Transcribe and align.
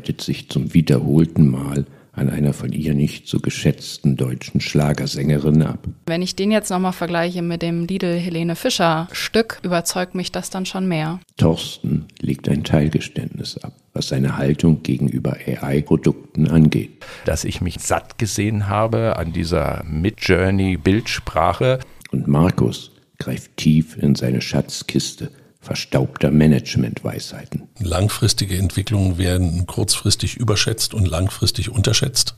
arbeitet 0.00 0.22
sich 0.22 0.48
zum 0.48 0.72
wiederholten 0.72 1.50
Mal 1.50 1.84
an 2.12 2.30
einer 2.30 2.54
von 2.54 2.72
ihr 2.72 2.94
nicht 2.94 3.28
so 3.28 3.38
geschätzten 3.38 4.16
deutschen 4.16 4.62
Schlagersängerin 4.62 5.62
ab. 5.62 5.86
Wenn 6.06 6.22
ich 6.22 6.34
den 6.34 6.50
jetzt 6.50 6.70
nochmal 6.70 6.94
vergleiche 6.94 7.42
mit 7.42 7.60
dem 7.60 7.84
Lidl 7.84 8.18
Helene 8.18 8.56
Fischer 8.56 9.08
Stück, 9.12 9.60
überzeugt 9.62 10.14
mich 10.14 10.32
das 10.32 10.48
dann 10.48 10.64
schon 10.64 10.88
mehr. 10.88 11.20
Thorsten 11.36 12.06
legt 12.18 12.48
ein 12.48 12.64
Teilgeständnis 12.64 13.58
ab, 13.58 13.74
was 13.92 14.08
seine 14.08 14.38
Haltung 14.38 14.82
gegenüber 14.82 15.36
AI-Produkten 15.46 16.48
angeht. 16.48 17.04
Dass 17.26 17.44
ich 17.44 17.60
mich 17.60 17.78
satt 17.78 18.16
gesehen 18.16 18.70
habe 18.70 19.18
an 19.18 19.34
dieser 19.34 19.84
Mid-Journey-Bildsprache. 19.84 21.78
Und 22.10 22.26
Markus 22.26 22.92
greift 23.18 23.54
tief 23.58 23.98
in 23.98 24.14
seine 24.14 24.40
Schatzkiste 24.40 25.30
verstaubter 25.60 26.30
Managementweisheiten. 26.30 27.68
Langfristige 27.78 28.56
Entwicklungen 28.56 29.18
werden 29.18 29.66
kurzfristig 29.66 30.36
überschätzt 30.36 30.94
und 30.94 31.06
langfristig 31.06 31.70
unterschätzt. 31.70 32.34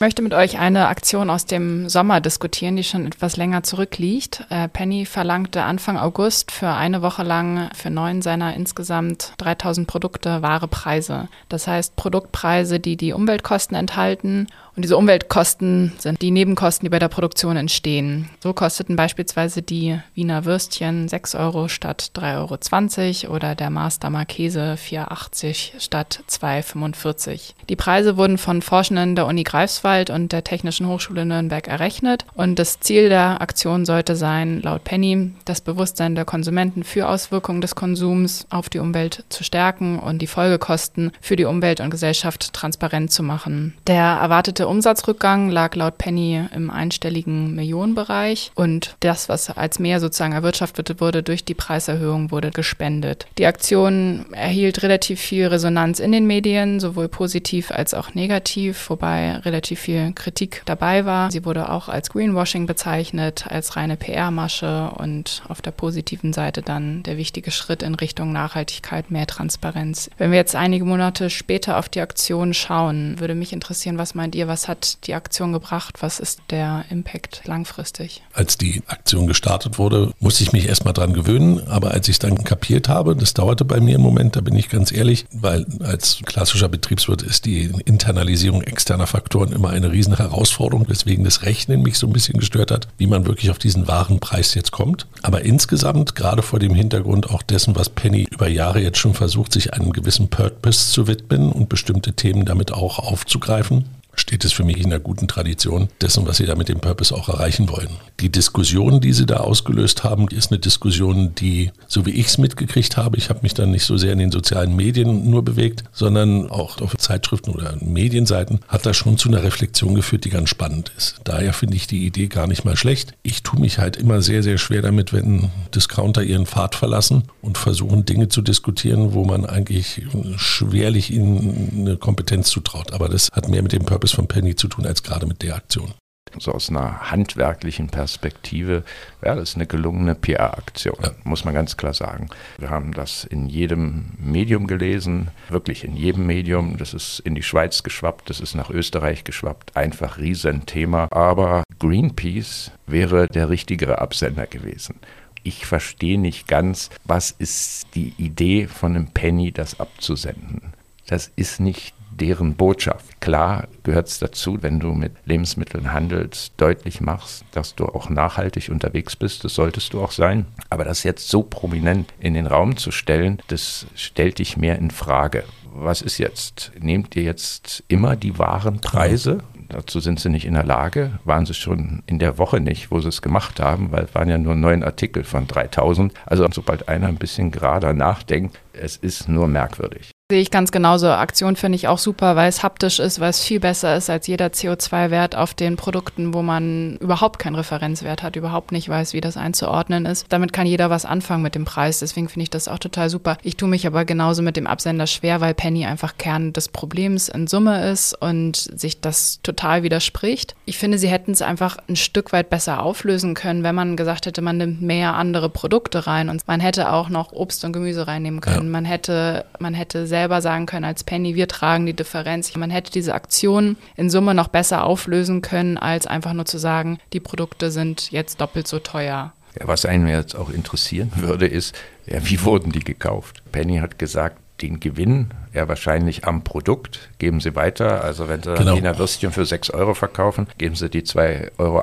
Möchte 0.00 0.22
mit 0.22 0.32
euch 0.32 0.58
eine 0.58 0.88
Aktion 0.88 1.28
aus 1.28 1.44
dem 1.44 1.90
Sommer 1.90 2.22
diskutieren, 2.22 2.74
die 2.74 2.84
schon 2.84 3.06
etwas 3.06 3.36
länger 3.36 3.62
zurückliegt. 3.62 4.46
Äh, 4.48 4.68
Penny 4.68 5.04
verlangte 5.04 5.62
Anfang 5.62 5.98
August 5.98 6.50
für 6.50 6.68
eine 6.68 7.02
Woche 7.02 7.22
lang 7.22 7.68
für 7.74 7.90
neun 7.90 8.22
seiner 8.22 8.54
insgesamt 8.54 9.34
3000 9.36 9.86
Produkte 9.86 10.40
wahre 10.40 10.68
Preise. 10.68 11.28
Das 11.50 11.66
heißt 11.66 11.96
Produktpreise, 11.96 12.80
die 12.80 12.96
die 12.96 13.12
Umweltkosten 13.12 13.76
enthalten 13.76 14.46
und 14.74 14.82
diese 14.82 14.96
Umweltkosten 14.96 15.92
sind 15.98 16.22
die 16.22 16.30
Nebenkosten, 16.30 16.86
die 16.86 16.90
bei 16.90 16.98
der 16.98 17.08
Produktion 17.08 17.58
entstehen. 17.58 18.30
So 18.42 18.54
kosteten 18.54 18.96
beispielsweise 18.96 19.60
die 19.60 19.98
Wiener 20.14 20.46
Würstchen 20.46 21.08
6 21.08 21.34
Euro 21.34 21.68
statt 21.68 22.12
3,20 22.14 23.24
Euro 23.24 23.34
oder 23.34 23.54
der 23.54 23.68
Master 23.68 24.08
Marchese 24.08 24.76
4,80 24.78 25.80
statt 25.80 26.22
2,45. 26.30 27.52
Die 27.68 27.76
Preise 27.76 28.16
wurden 28.16 28.38
von 28.38 28.62
Forschenden 28.62 29.16
der 29.16 29.26
Uni 29.26 29.42
Greifswald 29.42 29.89
und 29.90 30.32
der 30.32 30.44
Technischen 30.44 30.86
Hochschule 30.86 31.26
Nürnberg 31.26 31.66
errechnet 31.66 32.24
und 32.34 32.58
das 32.58 32.78
Ziel 32.78 33.08
der 33.08 33.40
Aktion 33.40 33.84
sollte 33.84 34.14
sein, 34.14 34.62
laut 34.62 34.84
Penny, 34.84 35.32
das 35.44 35.60
Bewusstsein 35.60 36.14
der 36.14 36.24
Konsumenten 36.24 36.84
für 36.84 37.08
Auswirkungen 37.08 37.60
des 37.60 37.74
Konsums 37.74 38.46
auf 38.50 38.68
die 38.68 38.78
Umwelt 38.78 39.24
zu 39.28 39.42
stärken 39.42 39.98
und 39.98 40.22
die 40.22 40.28
Folgekosten 40.28 41.10
für 41.20 41.34
die 41.34 41.44
Umwelt 41.44 41.80
und 41.80 41.90
Gesellschaft 41.90 42.52
transparent 42.52 43.10
zu 43.10 43.22
machen. 43.22 43.74
Der 43.88 44.04
erwartete 44.04 44.68
Umsatzrückgang 44.68 45.50
lag 45.50 45.74
laut 45.74 45.98
Penny 45.98 46.44
im 46.54 46.70
einstelligen 46.70 47.54
Millionenbereich 47.54 48.52
und 48.54 48.96
das, 49.00 49.28
was 49.28 49.50
als 49.50 49.78
mehr 49.80 49.98
sozusagen 49.98 50.34
erwirtschaftet 50.34 51.00
wurde 51.00 51.22
durch 51.24 51.44
die 51.44 51.54
Preiserhöhung, 51.54 52.30
wurde 52.30 52.50
gespendet. 52.50 53.26
Die 53.38 53.46
Aktion 53.46 54.26
erhielt 54.32 54.82
relativ 54.82 55.20
viel 55.20 55.48
Resonanz 55.48 55.98
in 55.98 56.12
den 56.12 56.26
Medien, 56.26 56.78
sowohl 56.78 57.08
positiv 57.08 57.70
als 57.70 57.94
auch 57.94 58.14
negativ, 58.14 58.90
wobei 58.90 59.36
relativ 59.38 59.79
viel 59.80 60.12
Kritik 60.12 60.62
dabei 60.66 61.04
war. 61.04 61.30
Sie 61.30 61.44
wurde 61.44 61.70
auch 61.70 61.88
als 61.88 62.10
Greenwashing 62.10 62.66
bezeichnet, 62.66 63.46
als 63.48 63.76
reine 63.76 63.96
PR-Masche 63.96 64.90
und 64.96 65.42
auf 65.48 65.62
der 65.62 65.72
positiven 65.72 66.32
Seite 66.32 66.62
dann 66.62 67.02
der 67.02 67.16
wichtige 67.16 67.50
Schritt 67.50 67.82
in 67.82 67.94
Richtung 67.94 68.32
Nachhaltigkeit, 68.32 69.10
mehr 69.10 69.26
Transparenz. 69.26 70.10
Wenn 70.18 70.30
wir 70.30 70.38
jetzt 70.38 70.54
einige 70.54 70.84
Monate 70.84 71.30
später 71.30 71.78
auf 71.78 71.88
die 71.88 72.00
Aktion 72.00 72.54
schauen, 72.54 73.18
würde 73.18 73.34
mich 73.34 73.52
interessieren, 73.52 73.98
was 73.98 74.14
meint 74.14 74.34
ihr, 74.34 74.46
was 74.46 74.68
hat 74.68 75.06
die 75.06 75.14
Aktion 75.14 75.52
gebracht? 75.52 76.02
Was 76.02 76.20
ist 76.20 76.40
der 76.50 76.84
Impact 76.90 77.42
langfristig? 77.46 78.22
Als 78.32 78.58
die 78.58 78.82
Aktion 78.86 79.26
gestartet 79.26 79.78
wurde, 79.78 80.12
musste 80.20 80.42
ich 80.42 80.52
mich 80.52 80.68
erstmal 80.68 80.94
dran 80.94 81.12
gewöhnen. 81.12 81.66
Aber 81.68 81.92
als 81.92 82.08
ich 82.08 82.14
es 82.14 82.18
dann 82.18 82.44
kapiert 82.44 82.88
habe, 82.88 83.16
das 83.16 83.34
dauerte 83.34 83.64
bei 83.64 83.80
mir 83.80 83.94
im 83.94 84.02
Moment, 84.02 84.36
da 84.36 84.40
bin 84.40 84.54
ich 84.56 84.68
ganz 84.68 84.92
ehrlich, 84.92 85.26
weil 85.32 85.66
als 85.80 86.20
klassischer 86.24 86.68
Betriebswirt 86.68 87.22
ist 87.22 87.46
die 87.46 87.70
Internalisierung 87.84 88.62
externer 88.62 89.06
Faktoren 89.06 89.52
immer 89.52 89.69
eine 89.70 89.92
riesen 89.92 90.16
Herausforderung, 90.16 90.88
weswegen 90.88 91.24
das 91.24 91.42
Rechnen 91.42 91.82
mich 91.82 91.98
so 91.98 92.06
ein 92.06 92.12
bisschen 92.12 92.38
gestört 92.38 92.70
hat, 92.70 92.88
wie 92.98 93.06
man 93.06 93.26
wirklich 93.26 93.50
auf 93.50 93.58
diesen 93.58 93.88
wahren 93.88 94.20
Preis 94.20 94.54
jetzt 94.54 94.70
kommt. 94.72 95.06
Aber 95.22 95.42
insgesamt, 95.42 96.14
gerade 96.14 96.42
vor 96.42 96.58
dem 96.58 96.74
Hintergrund 96.74 97.30
auch 97.30 97.42
dessen, 97.42 97.76
was 97.76 97.88
Penny 97.88 98.26
über 98.30 98.48
Jahre 98.48 98.80
jetzt 98.80 98.98
schon 98.98 99.14
versucht, 99.14 99.52
sich 99.52 99.74
einem 99.74 99.92
gewissen 99.92 100.28
Purpose 100.28 100.90
zu 100.90 101.06
widmen 101.06 101.52
und 101.52 101.68
bestimmte 101.68 102.12
Themen 102.12 102.44
damit 102.44 102.72
auch 102.72 102.98
aufzugreifen, 102.98 103.84
steht 104.20 104.44
es 104.44 104.52
für 104.52 104.64
mich 104.64 104.78
in 104.78 104.86
einer 104.86 105.00
guten 105.00 105.28
Tradition 105.28 105.88
dessen, 106.00 106.26
was 106.26 106.36
Sie 106.36 106.46
da 106.46 106.54
mit 106.54 106.68
dem 106.68 106.80
Purpose 106.80 107.14
auch 107.14 107.28
erreichen 107.28 107.68
wollen. 107.68 107.88
Die 108.20 108.30
Diskussion, 108.30 109.00
die 109.00 109.12
Sie 109.12 109.26
da 109.26 109.38
ausgelöst 109.38 110.04
haben, 110.04 110.28
ist 110.28 110.50
eine 110.52 110.60
Diskussion, 110.60 111.34
die, 111.34 111.70
so 111.88 112.06
wie 112.06 112.10
ich 112.10 112.26
es 112.26 112.38
mitgekriegt 112.38 112.96
habe, 112.96 113.16
ich 113.16 113.30
habe 113.30 113.40
mich 113.42 113.54
dann 113.54 113.70
nicht 113.70 113.84
so 113.84 113.96
sehr 113.96 114.12
in 114.12 114.18
den 114.18 114.30
sozialen 114.30 114.76
Medien 114.76 115.28
nur 115.30 115.44
bewegt, 115.44 115.84
sondern 115.92 116.50
auch 116.50 116.80
auf 116.80 116.96
Zeitschriften 116.96 117.50
oder 117.50 117.76
Medienseiten, 117.80 118.60
hat 118.68 118.86
da 118.86 118.94
schon 118.94 119.18
zu 119.18 119.28
einer 119.28 119.42
Reflexion 119.42 119.94
geführt, 119.94 120.24
die 120.24 120.30
ganz 120.30 120.50
spannend 120.50 120.92
ist. 120.96 121.16
Daher 121.24 121.52
finde 121.52 121.76
ich 121.76 121.86
die 121.86 122.06
Idee 122.06 122.28
gar 122.28 122.46
nicht 122.46 122.64
mal 122.64 122.76
schlecht. 122.76 123.14
Ich 123.22 123.42
tue 123.42 123.58
mich 123.58 123.78
halt 123.78 123.96
immer 123.96 124.22
sehr, 124.22 124.42
sehr 124.42 124.58
schwer 124.58 124.82
damit, 124.82 125.12
wenn 125.12 125.50
Discounter 125.74 126.22
ihren 126.22 126.46
Pfad 126.46 126.74
verlassen 126.74 127.24
und 127.42 127.58
versuchen, 127.58 128.04
Dinge 128.04 128.28
zu 128.28 128.42
diskutieren, 128.42 129.14
wo 129.14 129.24
man 129.24 129.46
eigentlich 129.46 130.02
schwerlich 130.36 131.10
ihnen 131.10 131.70
eine 131.78 131.96
Kompetenz 131.96 132.50
zutraut. 132.50 132.92
Aber 132.92 133.08
das 133.08 133.28
hat 133.32 133.48
mehr 133.48 133.62
mit 133.62 133.72
dem 133.72 133.84
Purpose 133.84 134.09
von 134.12 134.28
Penny 134.28 134.56
zu 134.56 134.68
tun 134.68 134.86
als 134.86 135.02
gerade 135.02 135.26
mit 135.26 135.42
der 135.42 135.56
Aktion. 135.56 135.94
So 136.38 136.52
aus 136.52 136.70
einer 136.70 137.10
handwerklichen 137.10 137.88
Perspektive 137.88 138.84
wäre 139.20 139.34
ja, 139.34 139.40
das 139.40 139.56
eine 139.56 139.66
gelungene 139.66 140.14
PR-Aktion, 140.14 140.96
ja. 141.02 141.10
muss 141.24 141.44
man 141.44 141.54
ganz 141.54 141.76
klar 141.76 141.92
sagen. 141.92 142.28
Wir 142.58 142.70
haben 142.70 142.92
das 142.92 143.24
in 143.24 143.46
jedem 143.46 144.12
Medium 144.16 144.68
gelesen, 144.68 145.28
wirklich 145.48 145.82
in 145.82 145.96
jedem 145.96 146.26
Medium. 146.26 146.76
Das 146.76 146.94
ist 146.94 147.18
in 147.20 147.34
die 147.34 147.42
Schweiz 147.42 147.82
geschwappt, 147.82 148.30
das 148.30 148.38
ist 148.38 148.54
nach 148.54 148.70
Österreich 148.70 149.24
geschwappt, 149.24 149.76
einfach 149.76 150.18
Riesenthema. 150.18 151.08
Aber 151.10 151.64
Greenpeace 151.80 152.70
wäre 152.86 153.26
der 153.26 153.48
richtigere 153.50 153.98
Absender 153.98 154.46
gewesen 154.46 155.00
ich 155.42 155.66
verstehe 155.66 156.18
nicht 156.18 156.48
ganz, 156.48 156.90
was 157.04 157.30
ist 157.30 157.86
die 157.94 158.12
Idee 158.18 158.66
von 158.66 158.94
einem 158.94 159.06
Penny, 159.08 159.52
das 159.52 159.80
abzusenden. 159.80 160.74
Das 161.06 161.30
ist 161.34 161.60
nicht 161.60 161.94
deren 162.20 162.54
Botschaft. 162.54 163.20
Klar 163.20 163.68
gehört 163.82 164.08
es 164.08 164.18
dazu, 164.18 164.62
wenn 164.62 164.80
du 164.80 164.92
mit 164.92 165.12
Lebensmitteln 165.24 165.92
handelst, 165.92 166.52
deutlich 166.56 167.00
machst, 167.00 167.44
dass 167.52 167.74
du 167.74 167.86
auch 167.86 168.10
nachhaltig 168.10 168.68
unterwegs 168.68 169.16
bist. 169.16 169.44
Das 169.44 169.54
solltest 169.54 169.92
du 169.92 170.02
auch 170.02 170.12
sein. 170.12 170.46
Aber 170.68 170.84
das 170.84 171.02
jetzt 171.02 171.28
so 171.28 171.42
prominent 171.42 172.12
in 172.18 172.34
den 172.34 172.46
Raum 172.46 172.76
zu 172.76 172.90
stellen, 172.90 173.42
das 173.48 173.86
stellt 173.94 174.38
dich 174.38 174.56
mehr 174.56 174.78
in 174.78 174.90
Frage. 174.90 175.44
Was 175.72 176.02
ist 176.02 176.18
jetzt? 176.18 176.72
Nehmt 176.80 177.14
ihr 177.16 177.22
jetzt 177.22 177.84
immer 177.88 178.16
die 178.16 178.38
wahren 178.38 178.80
Preise? 178.80 179.38
Dazu 179.68 180.00
sind 180.00 180.18
sie 180.18 180.28
nicht 180.28 180.46
in 180.46 180.54
der 180.54 180.64
Lage, 180.64 181.20
waren 181.24 181.46
sie 181.46 181.54
schon 181.54 182.02
in 182.06 182.18
der 182.18 182.38
Woche 182.38 182.58
nicht, 182.58 182.90
wo 182.90 182.98
sie 182.98 183.08
es 183.08 183.22
gemacht 183.22 183.60
haben, 183.60 183.92
weil 183.92 184.04
es 184.04 184.14
waren 184.16 184.28
ja 184.28 184.36
nur 184.36 184.56
neun 184.56 184.82
Artikel 184.82 185.22
von 185.22 185.46
3000. 185.46 186.12
Also 186.26 186.46
sobald 186.50 186.88
einer 186.88 187.06
ein 187.06 187.18
bisschen 187.18 187.52
gerader 187.52 187.92
nachdenkt, 187.92 188.58
es 188.72 188.96
ist 188.96 189.28
nur 189.28 189.46
merkwürdig. 189.46 190.10
Sehe 190.30 190.40
ich 190.40 190.52
ganz 190.52 190.70
genauso. 190.70 191.08
Aktion 191.08 191.56
finde 191.56 191.74
ich 191.74 191.88
auch 191.88 191.98
super, 191.98 192.36
weil 192.36 192.48
es 192.48 192.62
haptisch 192.62 193.00
ist, 193.00 193.18
weil 193.18 193.30
es 193.30 193.42
viel 193.42 193.58
besser 193.58 193.96
ist 193.96 194.08
als 194.08 194.28
jeder 194.28 194.46
CO2-Wert 194.46 195.34
auf 195.34 195.54
den 195.54 195.74
Produkten, 195.74 196.32
wo 196.34 196.40
man 196.40 196.98
überhaupt 196.98 197.40
keinen 197.40 197.56
Referenzwert 197.56 198.22
hat, 198.22 198.36
überhaupt 198.36 198.70
nicht 198.70 198.88
weiß, 198.88 199.12
wie 199.12 199.20
das 199.20 199.36
einzuordnen 199.36 200.06
ist. 200.06 200.26
Damit 200.28 200.52
kann 200.52 200.68
jeder 200.68 200.88
was 200.88 201.04
anfangen 201.04 201.42
mit 201.42 201.56
dem 201.56 201.64
Preis. 201.64 201.98
Deswegen 201.98 202.28
finde 202.28 202.44
ich 202.44 202.50
das 202.50 202.68
auch 202.68 202.78
total 202.78 203.10
super. 203.10 203.38
Ich 203.42 203.56
tue 203.56 203.68
mich 203.68 203.88
aber 203.88 204.04
genauso 204.04 204.40
mit 204.42 204.56
dem 204.56 204.68
Absender 204.68 205.08
schwer, 205.08 205.40
weil 205.40 205.52
Penny 205.52 205.84
einfach 205.84 206.16
Kern 206.16 206.52
des 206.52 206.68
Problems 206.68 207.28
in 207.28 207.48
Summe 207.48 207.90
ist 207.90 208.14
und 208.14 208.56
sich 208.56 209.00
das 209.00 209.40
total 209.42 209.82
widerspricht. 209.82 210.54
Ich 210.64 210.78
finde, 210.78 210.98
sie 210.98 211.08
hätten 211.08 211.32
es 211.32 211.42
einfach 211.42 211.76
ein 211.88 211.96
Stück 211.96 212.32
weit 212.32 212.50
besser 212.50 212.84
auflösen 212.84 213.34
können, 213.34 213.64
wenn 213.64 213.74
man 213.74 213.96
gesagt 213.96 214.26
hätte, 214.26 214.42
man 214.42 214.58
nimmt 214.58 214.80
mehr 214.80 215.14
andere 215.14 215.48
Produkte 215.48 216.06
rein 216.06 216.28
und 216.28 216.46
man 216.46 216.60
hätte 216.60 216.92
auch 216.92 217.08
noch 217.08 217.32
Obst 217.32 217.64
und 217.64 217.72
Gemüse 217.72 218.06
reinnehmen 218.06 218.40
können. 218.40 218.66
Ja. 218.66 218.70
Man 218.70 218.84
hätte, 218.84 219.44
man 219.58 219.74
hätte 219.74 220.06
sehr 220.06 220.19
selber 220.20 220.42
sagen 220.42 220.66
können 220.66 220.84
als 220.84 221.02
Penny, 221.02 221.34
wir 221.34 221.48
tragen 221.48 221.86
die 221.86 221.94
Differenz. 221.94 222.54
Man 222.54 222.68
hätte 222.68 222.92
diese 222.92 223.14
Aktion 223.14 223.76
in 223.96 224.10
Summe 224.10 224.34
noch 224.34 224.48
besser 224.48 224.84
auflösen 224.84 225.40
können, 225.40 225.78
als 225.78 226.06
einfach 226.06 226.34
nur 226.34 226.44
zu 226.44 226.58
sagen, 226.58 226.98
die 227.14 227.20
Produkte 227.20 227.70
sind 227.70 228.10
jetzt 228.10 228.38
doppelt 228.38 228.68
so 228.68 228.80
teuer. 228.80 229.32
Ja, 229.58 229.66
was 229.66 229.86
einen 229.86 230.06
jetzt 230.06 230.36
auch 230.36 230.50
interessieren 230.50 231.10
würde, 231.16 231.46
ist, 231.46 231.74
ja, 232.06 232.18
wie 232.22 232.44
wurden 232.44 232.70
die 232.70 232.84
gekauft? 232.84 233.42
Penny 233.50 233.78
hat 233.78 233.98
gesagt, 233.98 234.36
den 234.62 234.80
Gewinn 234.80 235.30
ja 235.52 235.68
wahrscheinlich 235.68 236.24
am 236.26 236.44
Produkt 236.44 237.10
geben 237.18 237.40
sie 237.40 237.56
weiter. 237.56 238.04
Also 238.04 238.28
wenn 238.28 238.42
sie 238.42 238.54
genau. 238.54 238.76
Wiener 238.76 238.98
Würstchen 238.98 239.32
für 239.32 239.44
6 239.44 239.70
Euro 239.70 239.94
verkaufen, 239.94 240.46
geben 240.58 240.74
sie 240.74 240.88
die 240.88 241.02
2,80 241.02 241.50
Euro 241.58 241.82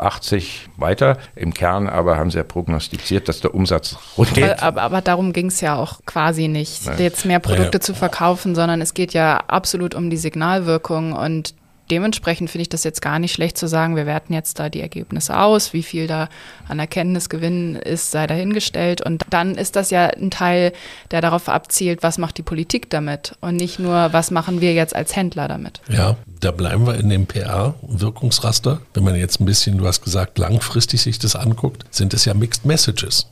weiter. 0.78 1.18
Im 1.36 1.54
Kern 1.54 1.88
aber 1.88 2.18
haben 2.18 2.32
sie 2.32 2.38
ja 2.38 2.44
prognostiziert, 2.44 3.28
dass 3.28 3.42
der 3.42 3.54
Umsatz 3.54 3.98
runtergeht. 4.18 4.62
Aber, 4.64 4.82
aber 4.82 5.02
darum 5.02 5.34
ging 5.34 5.48
es 5.48 5.62
ja 5.62 5.76
auch 5.76 6.00
quasi 6.06 6.48
nicht, 6.48 6.86
Nein. 6.86 7.00
jetzt 7.00 7.26
mehr 7.26 7.40
Produkte 7.40 7.78
ja. 7.78 7.82
zu 7.82 7.94
verkaufen, 7.94 8.56
sondern 8.56 8.82
es 8.82 8.94
geht 8.94 9.14
ja 9.14 9.38
absolut 9.48 9.96
um 9.96 10.10
die 10.10 10.18
Signalwirkung 10.18 11.14
und 11.14 11.54
dementsprechend 11.92 12.50
finde 12.50 12.64
ich 12.64 12.70
das 12.70 12.84
jetzt 12.84 13.02
gar 13.02 13.20
nicht 13.20 13.34
schlecht 13.34 13.58
zu 13.58 13.68
sagen, 13.68 13.96
wir 13.96 14.06
werten 14.06 14.34
jetzt 14.34 14.60
da 14.60 14.70
die 14.70 14.82
Ergebnisse 14.82 15.40
aus, 15.40 15.74
wie 15.74 15.84
viel 15.84 16.08
da 16.08 16.30
an 16.68 16.80
Erkenntnisgewinn 16.80 17.76
ist, 17.76 18.12
sei 18.12 18.28
dahingestellt. 18.28 19.02
Und 19.02 19.26
dann 19.30 19.56
ist 19.56 19.76
das 19.76 19.90
ja 19.90 20.08
ein 20.08 20.32
Teil, 20.32 20.74
der 21.12 21.22
darauf 21.22 21.50
abzielt, 21.50 22.04
was 22.04 22.18
macht 22.18 22.38
die 22.38 22.44
Politik 22.44 22.90
damit 22.90 23.36
und 23.42 23.56
nicht 23.56 23.80
nur, 23.80 24.14
was 24.14 24.32
machen 24.32 24.62
wir 24.62 24.74
jetzt 24.74 24.96
als 24.96 25.16
Händler 25.16 25.48
damit. 25.48 25.82
Ja, 25.90 26.18
da 26.40 26.52
bleiben 26.52 26.86
wir 26.86 26.96
in 26.96 27.10
dem 27.10 27.26
PR-Wirkungsraster. 27.26 28.82
Wenn 28.94 29.04
man 29.04 29.16
jetzt 29.16 29.40
ein 29.40 29.46
bisschen, 29.46 29.78
du 29.78 29.88
hast 29.88 30.02
gesagt, 30.04 30.38
langfristig 30.38 31.02
sich 31.02 31.20
das 31.20 31.36
anguckt, 31.36 31.86
sind 31.92 32.14
es 32.14 32.26
ja 32.26 32.34
Mixed 32.34 32.66
Messages. 32.66 33.28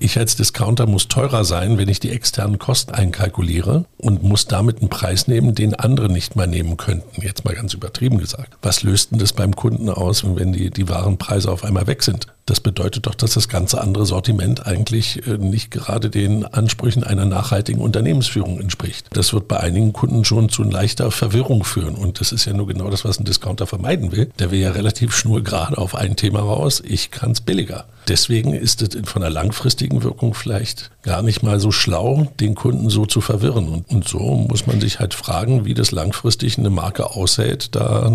Ich 0.00 0.16
als 0.16 0.36
Discounter 0.36 0.86
muss 0.86 1.08
teurer 1.08 1.44
sein, 1.44 1.76
wenn 1.76 1.88
ich 1.88 1.98
die 1.98 2.10
externen 2.10 2.60
Kosten 2.60 2.92
einkalkuliere 2.92 3.84
und 3.96 4.22
muss 4.22 4.46
damit 4.46 4.78
einen 4.78 4.90
Preis 4.90 5.26
nehmen, 5.26 5.56
den 5.56 5.74
andere 5.74 6.08
nicht 6.08 6.36
mal 6.36 6.46
nehmen 6.46 6.76
könnten. 6.76 7.20
Jetzt 7.20 7.44
mal 7.44 7.54
ganz 7.54 7.74
übertrieben 7.74 8.18
gesagt. 8.18 8.56
Was 8.62 8.84
löst 8.84 9.10
denn 9.10 9.18
das 9.18 9.32
beim 9.32 9.56
Kunden 9.56 9.88
aus, 9.88 10.22
wenn 10.24 10.52
die, 10.52 10.70
die 10.70 10.88
Warenpreise 10.88 11.50
auf 11.50 11.64
einmal 11.64 11.88
weg 11.88 12.04
sind? 12.04 12.28
Das 12.46 12.60
bedeutet 12.60 13.06
doch, 13.06 13.14
dass 13.14 13.34
das 13.34 13.48
ganze 13.48 13.78
andere 13.78 14.06
Sortiment 14.06 14.66
eigentlich 14.66 15.26
äh, 15.26 15.36
nicht 15.36 15.70
gerade 15.70 16.08
den 16.08 16.46
Ansprüchen 16.46 17.04
einer 17.04 17.26
nachhaltigen 17.26 17.82
Unternehmensführung 17.82 18.58
entspricht. 18.58 19.06
Das 19.12 19.34
wird 19.34 19.48
bei 19.48 19.60
einigen 19.60 19.92
Kunden 19.92 20.24
schon 20.24 20.48
zu 20.48 20.62
leichter 20.62 21.10
Verwirrung 21.10 21.62
führen. 21.64 21.94
Und 21.94 22.20
das 22.20 22.32
ist 22.32 22.46
ja 22.46 22.54
nur 22.54 22.66
genau 22.66 22.88
das, 22.88 23.04
was 23.04 23.18
ein 23.20 23.24
Discounter 23.24 23.66
vermeiden 23.66 24.12
will. 24.12 24.30
Der 24.38 24.50
will 24.50 24.60
ja 24.60 24.70
relativ 24.70 25.14
schnurgerade 25.14 25.76
auf 25.76 25.94
ein 25.94 26.16
Thema 26.16 26.40
raus. 26.40 26.82
Ich 26.86 27.10
kann 27.10 27.32
es 27.32 27.42
billiger. 27.42 27.84
Deswegen 28.08 28.54
ist 28.54 28.80
es 28.80 29.06
von 29.06 29.20
der 29.20 29.30
langfristigen 29.30 29.87
Wirkung 30.02 30.34
vielleicht 30.34 30.90
gar 31.02 31.22
nicht 31.22 31.42
mal 31.42 31.58
so 31.60 31.72
schlau, 31.72 32.30
den 32.40 32.54
Kunden 32.54 32.90
so 32.90 33.06
zu 33.06 33.20
verwirren. 33.20 33.68
Und, 33.68 33.90
und 33.90 34.06
so 34.06 34.18
muss 34.18 34.66
man 34.66 34.80
sich 34.80 35.00
halt 35.00 35.14
fragen, 35.14 35.64
wie 35.64 35.74
das 35.74 35.90
langfristig 35.90 36.58
eine 36.58 36.70
Marke 36.70 37.10
aushält, 37.10 37.74
da 37.74 38.14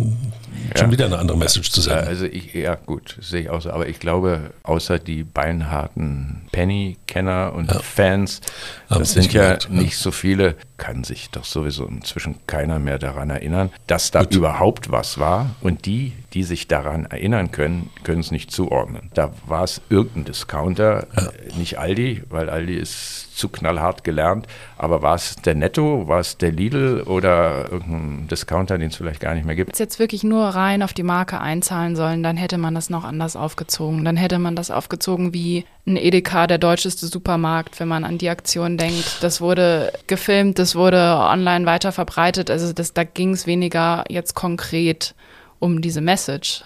schon 0.76 0.92
wieder 0.92 1.06
eine 1.06 1.18
andere 1.18 1.38
Message 1.38 1.72
zu 1.72 1.82
senden. 1.82 2.08
Also 2.08 2.26
ich, 2.26 2.54
ja 2.54 2.76
gut, 2.76 3.18
sehe 3.22 3.42
ich 3.42 3.50
auch 3.50 3.62
so. 3.62 3.72
Aber 3.72 3.88
ich 3.88 4.00
glaube, 4.00 4.52
außer 4.64 5.00
die 5.00 5.24
beinharten 5.24 6.42
Penny-Kenner 6.52 7.54
und 7.56 7.72
ja. 7.72 7.80
Fans, 7.80 8.42
das 8.90 9.14
sind 9.14 9.34
ja 9.34 9.42
gemerkt, 9.42 9.70
nicht 9.70 9.98
so 9.98 10.12
viele, 10.12 10.56
kann 10.84 11.06
sich 11.06 11.30
doch 11.30 11.46
sowieso 11.46 11.86
inzwischen 11.86 12.46
keiner 12.46 12.78
mehr 12.78 13.00
daran 13.00 13.30
erinnern, 13.30 13.72
dass 13.88 14.12
da 14.12 14.24
gut. 14.24 14.36
überhaupt 14.36 14.92
was 14.92 15.18
war. 15.18 15.56
Und 15.62 15.86
die, 15.86 16.12
die 16.34 16.44
sich 16.44 16.68
daran 16.68 17.06
erinnern 17.06 17.52
können, 17.52 17.90
können 18.04 18.20
es 18.20 18.32
nicht 18.32 18.52
zuordnen. 18.52 19.10
Da 19.14 19.32
war 19.46 19.64
es 19.64 19.80
irgendein 19.90 20.26
Discounter, 20.26 21.08
ja. 21.16 21.30
nicht 21.58 21.80
Aldi, 21.80 22.24
weil 22.30 22.50
Aldi 22.50 22.76
ist 22.76 23.38
zu 23.38 23.48
knallhart 23.48 24.04
gelernt. 24.04 24.48
Aber 24.78 25.02
war 25.02 25.16
es 25.16 25.38
der 25.38 25.56
Netto, 25.56 26.10
war 26.10 26.20
es 26.20 26.38
der 26.38 26.52
Lidl 26.52 27.04
oder 27.04 27.72
irgendein 27.72 28.28
Discounter, 28.28 28.78
den 28.78 28.90
es 28.90 28.98
vielleicht 28.98 29.22
gar 29.22 29.36
nicht 29.36 29.46
mehr 29.46 29.56
gibt? 29.56 29.70
Wenn 29.70 29.74
es 29.74 29.80
jetzt 29.80 30.00
wirklich 30.00 30.26
nur 30.26 30.48
rein 30.50 30.84
auf 30.84 30.92
die 30.92 31.04
Marke 31.04 31.40
einzahlen 31.40 31.96
sollen, 31.96 32.24
dann 32.24 32.36
hätte 32.36 32.58
man 32.58 32.76
das 32.76 32.90
noch 32.90 33.06
anders 33.06 33.38
aufgezogen. 33.38 34.04
Dann 34.04 34.18
hätte 34.18 34.38
man 34.38 34.58
das 34.58 34.70
aufgezogen 34.70 35.34
wie 35.34 35.64
ein 35.86 35.98
Edeka, 35.98 36.48
der 36.48 36.58
deutscheste 36.58 37.08
Supermarkt, 37.08 37.80
wenn 37.80 37.88
man 37.88 38.06
an 38.06 38.18
die 38.18 38.30
Aktion 38.30 38.78
denkt. 38.78 39.18
Das 39.22 39.42
wurde 39.42 39.92
gefilmt, 40.08 40.58
das 40.58 40.76
wurde 40.76 41.18
online 41.20 41.66
weiter 41.66 41.92
verbreitet. 41.92 42.50
Also 42.50 42.72
das, 42.72 42.94
da 42.94 43.04
ging 43.04 43.32
es 43.32 43.48
weniger 43.48 44.06
jetzt 44.08 44.34
konkret 44.34 45.14
um 45.60 45.82
diese 45.82 46.02
Message 46.02 46.64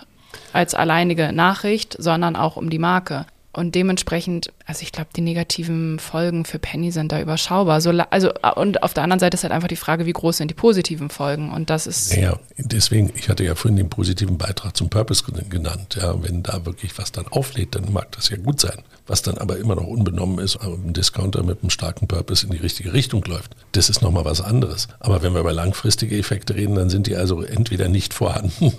als 0.54 0.76
alleinige 0.76 1.34
Nachricht, 1.34 1.96
sondern 2.00 2.36
auch 2.36 2.58
um 2.58 2.70
die 2.70 2.80
Marke. 2.80 3.26
Und 3.54 3.74
dementsprechend, 3.74 4.54
also 4.68 4.84
ich 4.84 4.92
glaube, 4.92 5.10
die 5.16 5.22
negativen 5.22 5.98
Folgen 5.98 6.46
für 6.46 6.60
Penny 6.60 6.92
sind 6.92 7.12
da 7.12 7.20
überschaubar. 7.20 7.82
So, 7.82 7.90
also, 7.90 8.32
und 8.56 8.84
auf 8.84 8.94
der 8.94 9.02
anderen 9.02 9.20
Seite 9.20 9.36
ist 9.36 9.44
halt 9.44 9.54
einfach 9.54 9.68
die 9.68 9.76
Frage, 9.76 10.06
wie 10.06 10.14
groß 10.14 10.38
sind 10.38 10.52
die 10.52 10.56
positiven 10.56 11.10
Folgen? 11.10 11.52
Und 11.52 11.72
das 11.72 11.88
ist. 11.88 12.16
Ja, 12.16 12.40
deswegen, 12.58 13.12
ich 13.16 13.30
hatte 13.30 13.44
ja 13.44 13.56
vorhin 13.56 13.78
den 13.78 13.90
positiven 13.90 14.38
Beitrag 14.38 14.78
zum 14.78 14.90
Purpose 14.90 15.24
genannt. 15.50 15.98
Ja, 16.00 16.22
wenn 16.22 16.44
da 16.44 16.68
wirklich 16.68 16.96
was 17.00 17.12
dann 17.12 17.28
auflädt, 17.30 17.74
dann 17.74 17.92
mag 17.92 18.12
das 18.12 18.30
ja 18.30 18.38
gut 18.38 18.62
sein. 18.62 18.78
Was 19.08 19.24
dann 19.24 19.40
aber 19.40 19.58
immer 19.58 19.76
noch 19.76 19.88
unbenommen 19.88 20.38
ist, 20.38 20.58
aber 20.58 20.76
ein 20.76 20.94
Discounter 20.94 21.42
mit 21.42 21.62
einem 21.62 21.72
starken 21.72 22.08
Purpose 22.08 22.46
in 22.46 22.52
die 22.52 22.60
richtige 22.60 22.94
Richtung 22.94 23.24
läuft, 23.26 23.56
das 23.72 23.90
ist 23.90 24.04
nochmal 24.04 24.26
was 24.26 24.42
anderes. 24.42 24.88
Aber 25.00 25.24
wenn 25.24 25.34
wir 25.34 25.40
über 25.40 25.54
langfristige 25.54 26.16
Effekte 26.16 26.54
reden, 26.54 26.76
dann 26.76 26.92
sind 26.92 27.08
die 27.08 27.16
also 27.16 27.42
entweder 27.42 27.88
nicht 27.88 28.14
vorhanden 28.14 28.74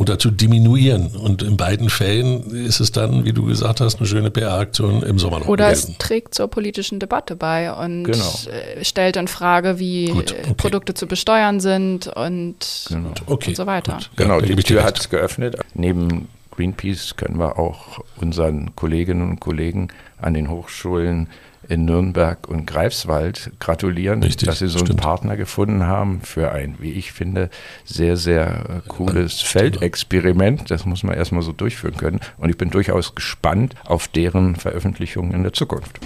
oder 0.00 0.18
zu 0.18 0.30
diminuieren. 0.30 1.08
Und 1.08 1.42
in 1.42 1.58
beiden 1.58 1.90
Fällen 1.90 2.54
ist 2.54 2.80
es 2.80 2.90
dann, 2.90 3.26
wie 3.26 3.34
du 3.34 3.44
gesagt 3.44 3.82
hast, 3.82 3.98
eine 3.98 4.06
schöne 4.06 4.30
PR-Aktion 4.30 5.02
im 5.02 5.18
Sommer 5.18 5.40
noch. 5.40 5.46
Oder 5.46 5.66
gewesen. 5.66 5.90
es 5.92 5.98
trägt 5.98 6.34
zur 6.34 6.48
politischen 6.48 6.98
Debatte 6.98 7.36
bei 7.36 7.70
und 7.70 8.04
genau. 8.04 8.32
Äh, 8.50 8.82
stellt 8.82 9.16
in 9.16 9.28
Frage, 9.28 9.78
wie 9.78 10.06
gut, 10.06 10.32
okay. 10.32 10.54
Produkte 10.56 10.94
zu 10.94 11.06
besteuern 11.06 11.60
sind 11.60 12.06
und, 12.06 12.86
genau. 12.88 13.12
okay, 13.26 13.50
und 13.50 13.56
so 13.56 13.66
weiter. 13.66 13.92
Gut. 13.92 14.10
Genau, 14.16 14.40
die 14.40 14.56
Tür 14.56 14.84
hat 14.84 14.98
es 14.98 15.10
geöffnet. 15.10 15.56
Neben 15.74 16.28
Greenpeace 16.60 17.16
können 17.16 17.38
wir 17.38 17.58
auch 17.58 18.00
unseren 18.20 18.76
Kolleginnen 18.76 19.30
und 19.30 19.40
Kollegen 19.40 19.88
an 20.18 20.34
den 20.34 20.50
Hochschulen 20.50 21.28
in 21.70 21.86
Nürnberg 21.86 22.48
und 22.48 22.66
Greifswald 22.66 23.52
gratulieren, 23.60 24.22
Richtig, 24.22 24.46
dass 24.46 24.58
sie 24.58 24.68
so 24.68 24.80
stimmt. 24.80 24.90
einen 24.90 24.98
Partner 24.98 25.36
gefunden 25.38 25.86
haben 25.86 26.20
für 26.20 26.52
ein, 26.52 26.74
wie 26.78 26.92
ich 26.92 27.12
finde, 27.12 27.48
sehr, 27.86 28.18
sehr 28.18 28.82
äh, 28.84 28.88
cooles 28.88 29.40
Feldexperiment. 29.40 30.70
Das 30.70 30.84
muss 30.84 31.02
man 31.02 31.14
erstmal 31.14 31.42
so 31.42 31.52
durchführen 31.52 31.96
können. 31.96 32.20
Und 32.36 32.50
ich 32.50 32.58
bin 32.58 32.68
durchaus 32.68 33.14
gespannt 33.14 33.74
auf 33.86 34.08
deren 34.08 34.56
Veröffentlichungen 34.56 35.32
in 35.32 35.42
der 35.42 35.54
Zukunft. 35.54 35.98